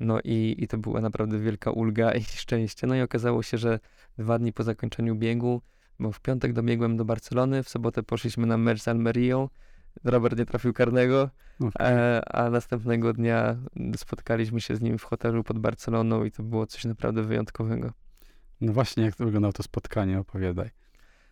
[0.00, 2.86] No i, i to była naprawdę wielka ulga i szczęście.
[2.86, 3.78] No i okazało się, że
[4.18, 5.62] dwa dni po zakończeniu biegu,
[5.98, 9.48] bo w piątek dobiegłem do Barcelony, w sobotę poszliśmy na mecz z Almerią,
[10.04, 11.30] Robert nie trafił karnego,
[11.60, 12.20] okay.
[12.26, 13.56] a, a, następnego dnia
[13.96, 17.92] spotkaliśmy się z nim w hotelu pod Barceloną i to było coś naprawdę wyjątkowego.
[18.60, 20.70] No właśnie, jak to wyglądało to spotkanie, opowiadaj.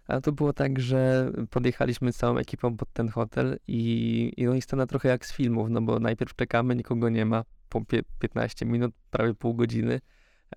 [0.09, 4.55] A to było tak, że podjechaliśmy z całą ekipą pod ten hotel i, i no
[4.55, 7.83] i scena trochę jak z filmów, no bo najpierw czekamy, nikogo nie ma, po
[8.19, 10.01] 15 minut, prawie pół godziny,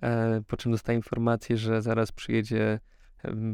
[0.02, 2.80] e, po czym dostaję informację, że zaraz przyjedzie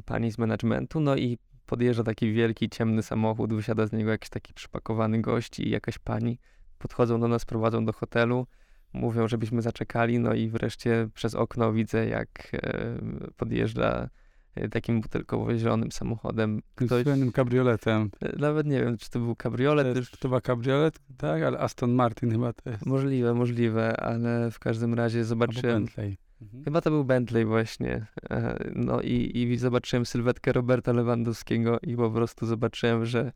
[0.06, 4.54] pani z managementu, no i podjeżdża taki wielki, ciemny samochód, wysiada z niego jakiś taki
[4.54, 6.40] przypakowany gość i jakaś pani.
[6.78, 8.48] Podchodzą do nas, prowadzą do hotelu,
[8.94, 13.00] mówią, żebyśmy zaczekali, no i wreszcie przez okno widzę, jak e,
[13.38, 14.10] podjeżdża
[14.56, 16.62] E, takim butelkowo-zielonym samochodem.
[16.76, 18.10] Ktoś, Słynnym kabrioletem.
[18.22, 20.12] E, nawet nie wiem, czy to był kabriolet.
[20.12, 22.86] To, to była kabriolet, tak, ale Aston Martin chyba to jest.
[22.86, 25.76] Możliwe, możliwe, ale w każdym razie zobaczyłem...
[25.76, 26.18] Albo Bentley.
[26.42, 26.64] Mhm.
[26.64, 28.06] Chyba to był Bentley właśnie.
[28.30, 33.32] E, no i, i zobaczyłem sylwetkę Roberta Lewandowskiego i po prostu zobaczyłem, że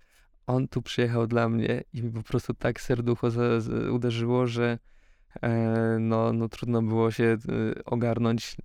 [0.48, 4.80] on tu przyjechał dla mnie i mi po prostu tak serducho za, za, uderzyło, że
[5.42, 8.58] E, no, no trudno było się y, ogarnąć,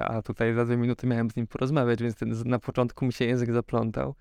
[0.00, 3.24] a tutaj za dwie minuty miałem z nim porozmawiać, więc ten, na początku mi się
[3.24, 4.14] język zaplątał,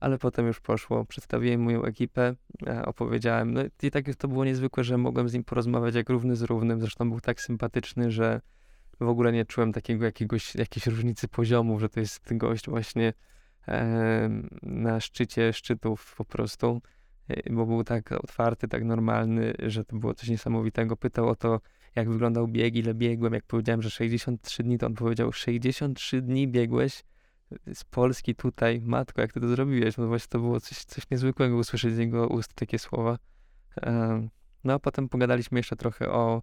[0.00, 1.04] ale potem już poszło.
[1.04, 2.34] Przedstawiłem moją ekipę,
[2.66, 3.54] e, opowiedziałem.
[3.54, 6.80] No i tak to było niezwykłe, że mogłem z nim porozmawiać jak równy z równym.
[6.80, 8.40] Zresztą był tak sympatyczny, że
[9.00, 13.12] w ogóle nie czułem takiego jakiegoś, jakiejś różnicy poziomów, że to jest gość właśnie
[13.68, 16.80] e, na szczycie szczytów po prostu.
[17.30, 20.96] Y, bo był tak otwarty, tak normalny, że to było coś niesamowitego.
[20.96, 21.60] Pytał o to,
[21.94, 23.32] jak wyglądał bieg, ile biegłem.
[23.32, 27.04] Jak powiedziałem, że 63 dni, to on powiedział, 63 dni biegłeś
[27.74, 29.96] z Polski tutaj, matko, jak ty to zrobiłeś?
[29.96, 33.18] No właśnie to było coś, coś niezwykłego usłyszeć z jego ust takie słowa.
[34.64, 36.42] No a potem pogadaliśmy jeszcze trochę o,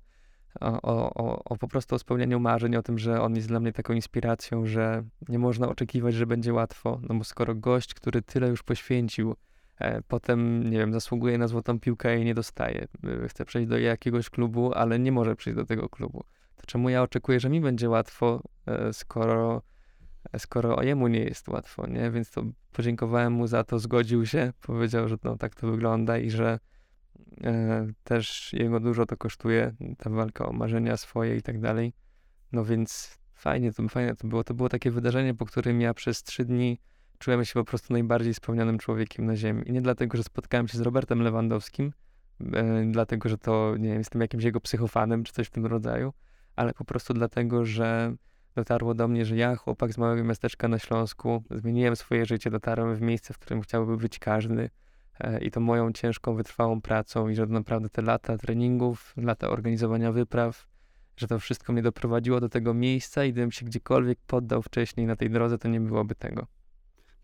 [0.61, 3.73] o, o, o po prostu o spełnianiu marzeń, o tym, że on jest dla mnie
[3.73, 8.47] taką inspiracją, że nie można oczekiwać, że będzie łatwo, no bo skoro gość, który tyle
[8.47, 9.35] już poświęcił,
[9.79, 12.87] e, potem, nie wiem, zasługuje na złotą piłkę i nie dostaje,
[13.23, 16.23] e, chce przejść do jakiegoś klubu, ale nie może przyjść do tego klubu,
[16.55, 19.61] to czemu ja oczekuję, że mi będzie łatwo, e, skoro
[20.37, 22.11] skoro jemu nie jest łatwo, nie?
[22.11, 26.29] Więc to podziękowałem mu za to, zgodził się, powiedział, że no, tak to wygląda i
[26.29, 26.59] że e,
[28.03, 31.93] też jego dużo to kosztuje, ta walka o marzenia swoje i tak dalej.
[32.51, 34.43] No więc fajnie to, fajnie to było.
[34.43, 36.79] To było takie wydarzenie, po którym ja przez trzy dni
[37.19, 39.63] czułem się po prostu najbardziej spełnionym człowiekiem na ziemi.
[39.65, 41.93] I nie dlatego, że spotkałem się z Robertem Lewandowskim,
[42.53, 46.13] e, dlatego, że to, nie wiem, jestem jakimś jego psychofanem, czy coś w tym rodzaju,
[46.55, 48.15] ale po prostu dlatego, że
[48.55, 52.95] dotarło do mnie, że ja, chłopak z małego miasteczka na Śląsku, zmieniłem swoje życie, dotarłem
[52.95, 54.69] w miejsce, w którym chciałby być każdy e,
[55.41, 60.67] i to moją ciężką, wytrwałą pracą i że naprawdę te lata treningów, lata organizowania wypraw,
[61.17, 65.15] że to wszystko mnie doprowadziło do tego miejsca i gdybym się gdziekolwiek poddał wcześniej na
[65.15, 66.47] tej drodze, to nie byłoby tego.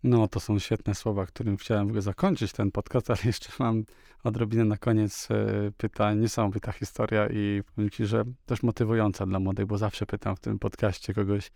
[0.02, 3.84] No, to są świetne słowa, którym chciałem zakończyć ten podcast, ale jeszcze mam
[4.24, 6.18] odrobinę na koniec e, pytań.
[6.18, 10.58] Niesamowita historia i powiem ci, że też motywująca dla młodych, bo zawsze pytam w tym
[10.58, 11.50] podcaście kogoś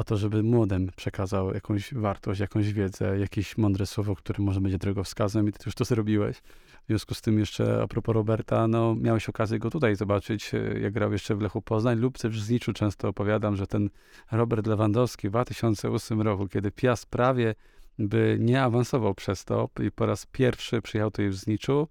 [0.00, 4.78] o to, żeby młodym przekazał jakąś wartość, jakąś wiedzę, jakieś mądre słowo, które może będzie
[4.78, 6.36] drogowskazem i ty już to zrobiłeś.
[6.36, 10.80] W związku z tym jeszcze a propos Roberta, no miałeś okazję go tutaj zobaczyć, e,
[10.80, 12.72] jak grał jeszcze w Lechu Poznań lub też w Zniczu.
[12.72, 13.90] Często opowiadam, że ten
[14.32, 17.54] Robert Lewandowski w 2008 roku, kiedy Piast prawie
[17.98, 21.88] by nie awansował przez to i po raz pierwszy przyjechał tutaj w Zniczu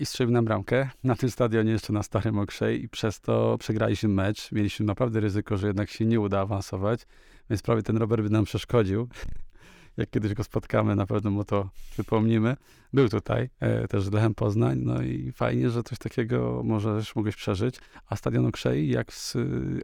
[0.00, 4.08] i strzelił nam bramkę na tym stadionie jeszcze na Starym Okrzej i przez to przegraliśmy
[4.08, 4.52] mecz.
[4.52, 7.06] Mieliśmy naprawdę ryzyko, że jednak się nie uda awansować,
[7.50, 9.08] więc prawie ten Robert by nam przeszkodził.
[9.96, 12.56] Jak kiedyś go spotkamy, na pewno mu to przypomnimy.
[12.92, 17.76] Był tutaj, e, też Lechem Poznań, no i fajnie, że coś takiego możesz, mogłeś przeżyć.
[18.06, 19.36] A Stadion Okrzei, jak z,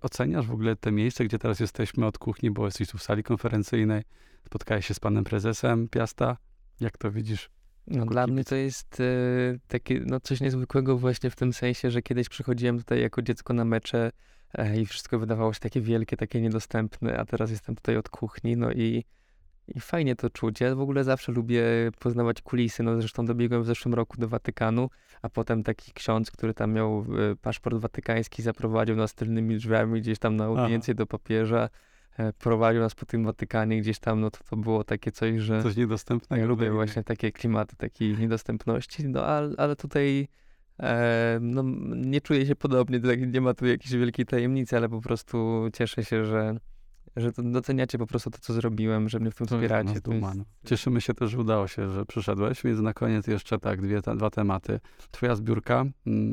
[0.03, 3.22] oceniasz w ogóle te miejsce, gdzie teraz jesteśmy od kuchni, bo jesteś tu w sali
[3.22, 4.03] konferencyjnej,
[4.49, 6.37] Spotkałeś się z panem prezesem Piasta?
[6.81, 7.57] Jak to widzisz?
[7.91, 9.05] No, dla mnie to jest e,
[9.68, 13.64] takie, no, coś niezwykłego właśnie w tym sensie, że kiedyś przychodziłem tutaj jako dziecko na
[13.64, 14.11] mecze
[14.55, 18.57] e, i wszystko wydawało się takie wielkie, takie niedostępne, a teraz jestem tutaj od kuchni,
[18.57, 19.05] no i,
[19.68, 20.61] i fajnie to czuć.
[20.61, 21.62] Ja w ogóle zawsze lubię
[21.99, 24.91] poznawać kulisy, no zresztą dobiegłem w zeszłym roku do Watykanu,
[25.22, 30.18] a potem taki ksiądz, który tam miał e, paszport watykański, zaprowadził nas tylnymi drzwiami gdzieś
[30.18, 31.68] tam na audiencję do papieża,
[32.39, 35.62] prowadził nas po tym Watykanie gdzieś tam, no to to było takie coś, że...
[35.62, 36.41] Coś niedostępnego.
[36.41, 40.29] Ja lubię właśnie takie klimaty takiej niedostępności, no ale, ale tutaj
[40.81, 41.62] e, no,
[41.97, 46.05] nie czuję się podobnie, tak, nie ma tu jakiejś wielkiej tajemnicy, ale po prostu cieszę
[46.05, 46.57] się, że
[47.16, 49.93] że to doceniacie po prostu to, co zrobiłem, że mnie w tym wspieracie.
[49.93, 50.07] Jest...
[50.64, 54.31] Cieszymy się też, że udało się, że przyszedłeś, więc na koniec jeszcze tak, dwie, dwa
[54.31, 54.81] tematy.
[55.11, 55.85] Twoja zbiórka,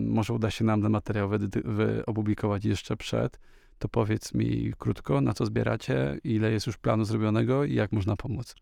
[0.07, 3.39] może uda się nam ten materiał wy, wy opublikować jeszcze przed
[3.79, 8.15] to powiedz mi krótko, na co zbieracie, ile jest już planu zrobionego i jak można
[8.15, 8.55] pomóc.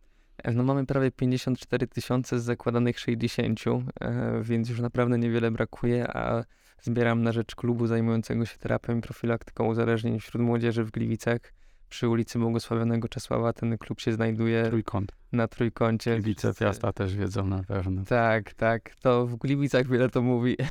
[0.53, 3.59] No mamy prawie 54 tysiące z zakładanych 60,
[4.01, 6.43] e, więc już naprawdę niewiele brakuje, a
[6.81, 11.53] zbieram na rzecz klubu zajmującego się terapią i profilaktyką uzależnień wśród młodzieży w Gliwicach
[11.93, 13.53] przy ulicy Błogosławionego Czesława.
[13.53, 15.11] Ten klub się znajduje Trójkąt.
[15.31, 16.11] na trójkącie.
[16.11, 18.03] Gliwice Piasta też wiedzą na pewno.
[18.05, 18.95] Tak, tak.
[18.95, 20.57] To w Gliwicach wiele to mówi.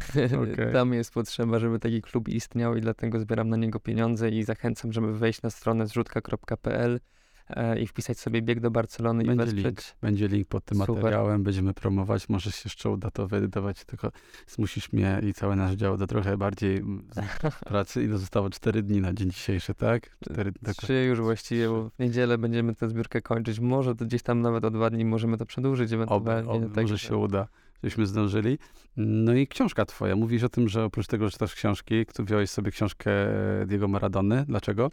[0.42, 0.72] Okay.
[0.72, 4.92] Tam jest potrzeba, żeby taki klub istniał i dlatego zbieram na niego pieniądze i zachęcam,
[4.92, 7.00] żeby wejść na stronę zrzutka.pl
[7.80, 9.64] i wpisać sobie bieg do Barcelony będzie i wesprzeć.
[9.64, 10.94] Link, będzie link pod tym Super.
[10.94, 14.12] materiałem, będziemy promować, może się jeszcze uda to wyedytować, tylko
[14.46, 16.82] zmusisz mnie i cały nasz dział do trochę bardziej
[17.66, 18.04] pracy.
[18.04, 18.50] Ile zostało?
[18.50, 20.16] Cztery dni na dzień dzisiejszy, tak?
[20.24, 20.74] Cztery dni.
[20.74, 23.60] Trzy już właściwie, bo w niedzielę będziemy tę zbiórkę kończyć.
[23.60, 26.68] Może to gdzieś tam nawet o dwa dni możemy to przedłużyć ewentualnie.
[26.68, 27.48] Tak, może się uda
[27.82, 28.58] żebyśmy zdążyli.
[28.96, 30.16] No i książka twoja.
[30.16, 33.10] Mówisz o tym, że oprócz tego, że czytasz książki, wziąłeś sobie książkę
[33.66, 34.44] Diego Maradony.
[34.48, 34.90] Dlaczego?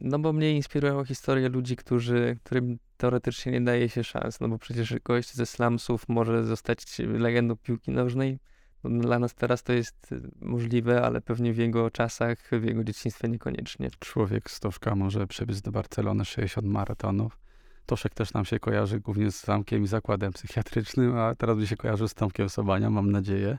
[0.00, 4.58] No bo mnie inspirują historie ludzi, którzy, którym teoretycznie nie daje się szans, no bo
[4.58, 8.38] przecież gość ze slumsów może zostać legendą piłki nożnej.
[8.84, 13.28] No, dla nas teraz to jest możliwe, ale pewnie w jego czasach, w jego dzieciństwie
[13.28, 13.90] niekoniecznie.
[13.98, 17.38] Człowiek Stożka może przebyć do Barcelony 60 maratonów.
[17.86, 21.76] Toszek też nam się kojarzy głównie z zamkiem i zakładem psychiatrycznym, a teraz by się
[21.76, 23.58] kojarzy z Tomkiem Sobania, mam nadzieję.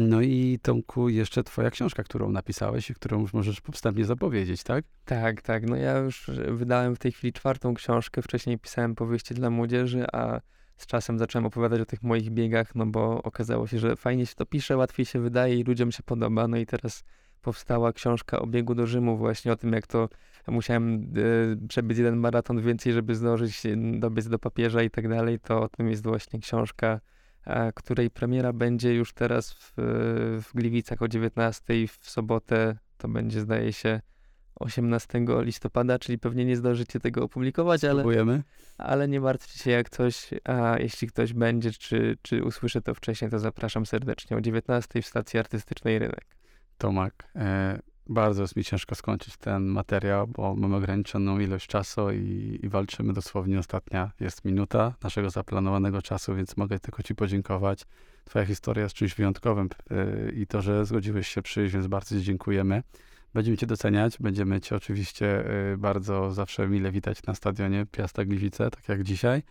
[0.00, 4.84] No i Tomku, jeszcze twoja książka, którą napisałeś i którą już możesz wstępnie zapowiedzieć, tak?
[5.04, 5.68] Tak, tak.
[5.68, 8.22] No ja już wydałem w tej chwili czwartą książkę.
[8.22, 10.40] Wcześniej pisałem powieści dla młodzieży, a
[10.76, 14.34] z czasem zacząłem opowiadać o tych moich biegach, no bo okazało się, że fajnie się
[14.34, 16.48] to pisze, łatwiej się wydaje i ludziom się podoba.
[16.48, 17.04] No i teraz
[17.42, 20.08] powstała książka o biegu do Rzymu, właśnie o tym, jak to
[20.48, 21.12] musiałem
[21.68, 23.62] przebyć jeden maraton więcej, żeby zdążyć
[23.98, 27.00] dobiec do papieża i tak dalej, to o tym jest właśnie książka,
[27.74, 29.72] której premiera będzie już teraz w,
[30.42, 34.00] w Gliwicach o 19 w sobotę, to będzie zdaje się
[34.54, 38.02] 18 listopada, czyli pewnie nie zdążycie tego opublikować, ale,
[38.78, 43.30] ale nie martwcie się jak coś, a jeśli ktoś będzie, czy, czy usłyszy to wcześniej,
[43.30, 46.26] to zapraszam serdecznie o 19 w stacji artystycznej Rynek.
[46.78, 47.78] Tomak, e,
[48.08, 53.12] bardzo jest mi ciężko skończyć ten materiał, bo mamy ograniczoną ilość czasu i, i, walczymy
[53.12, 53.58] dosłownie.
[53.58, 57.84] Ostatnia jest minuta naszego zaplanowanego czasu, więc mogę tylko Ci podziękować.
[58.24, 62.22] Twoja historia jest czymś wyjątkowym e, i to, że zgodziłeś się przyjść, więc bardzo Ci
[62.22, 62.82] dziękujemy.
[63.34, 68.70] Będziemy Cię doceniać, będziemy Cię oczywiście y, bardzo zawsze mile witać na stadionie Piasta Gliwice,
[68.70, 69.42] tak jak dzisiaj.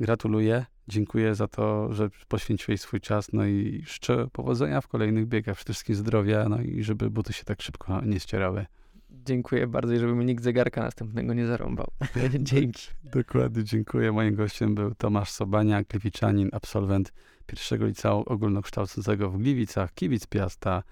[0.00, 5.56] Gratuluję, dziękuję za to, że poświęciłeś swój czas, no i życzę powodzenia w kolejnych biegach,
[5.56, 8.66] przede wszystkim zdrowia, no i żeby buty się tak szybko nie ścierały.
[9.10, 11.86] Dziękuję bardzo i żeby mi nikt zegarka następnego nie zarąbał.
[12.40, 12.88] Dzięki.
[13.04, 14.12] Dokładnie, dziękuję.
[14.12, 17.12] Moim gościem był Tomasz Sobania, gliwiczanin, absolwent
[17.46, 20.82] pierwszego liceum ogólnokształcącego w Gliwicach, kibic Piasta,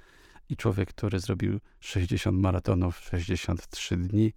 [0.49, 4.33] i człowiek, który zrobił 60 maratonów w 63 dni.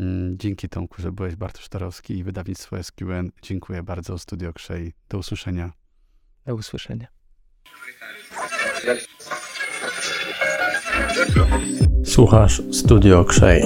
[0.00, 3.30] Mm, dzięki Tomku, że byłeś Bartosz Starowski i wydawnictwo SQN.
[3.42, 4.92] Dziękuję bardzo Studio Krzej.
[5.08, 5.72] Do usłyszenia.
[6.46, 7.06] Do usłyszenia.
[12.04, 13.62] Słuchasz Studio Krzej.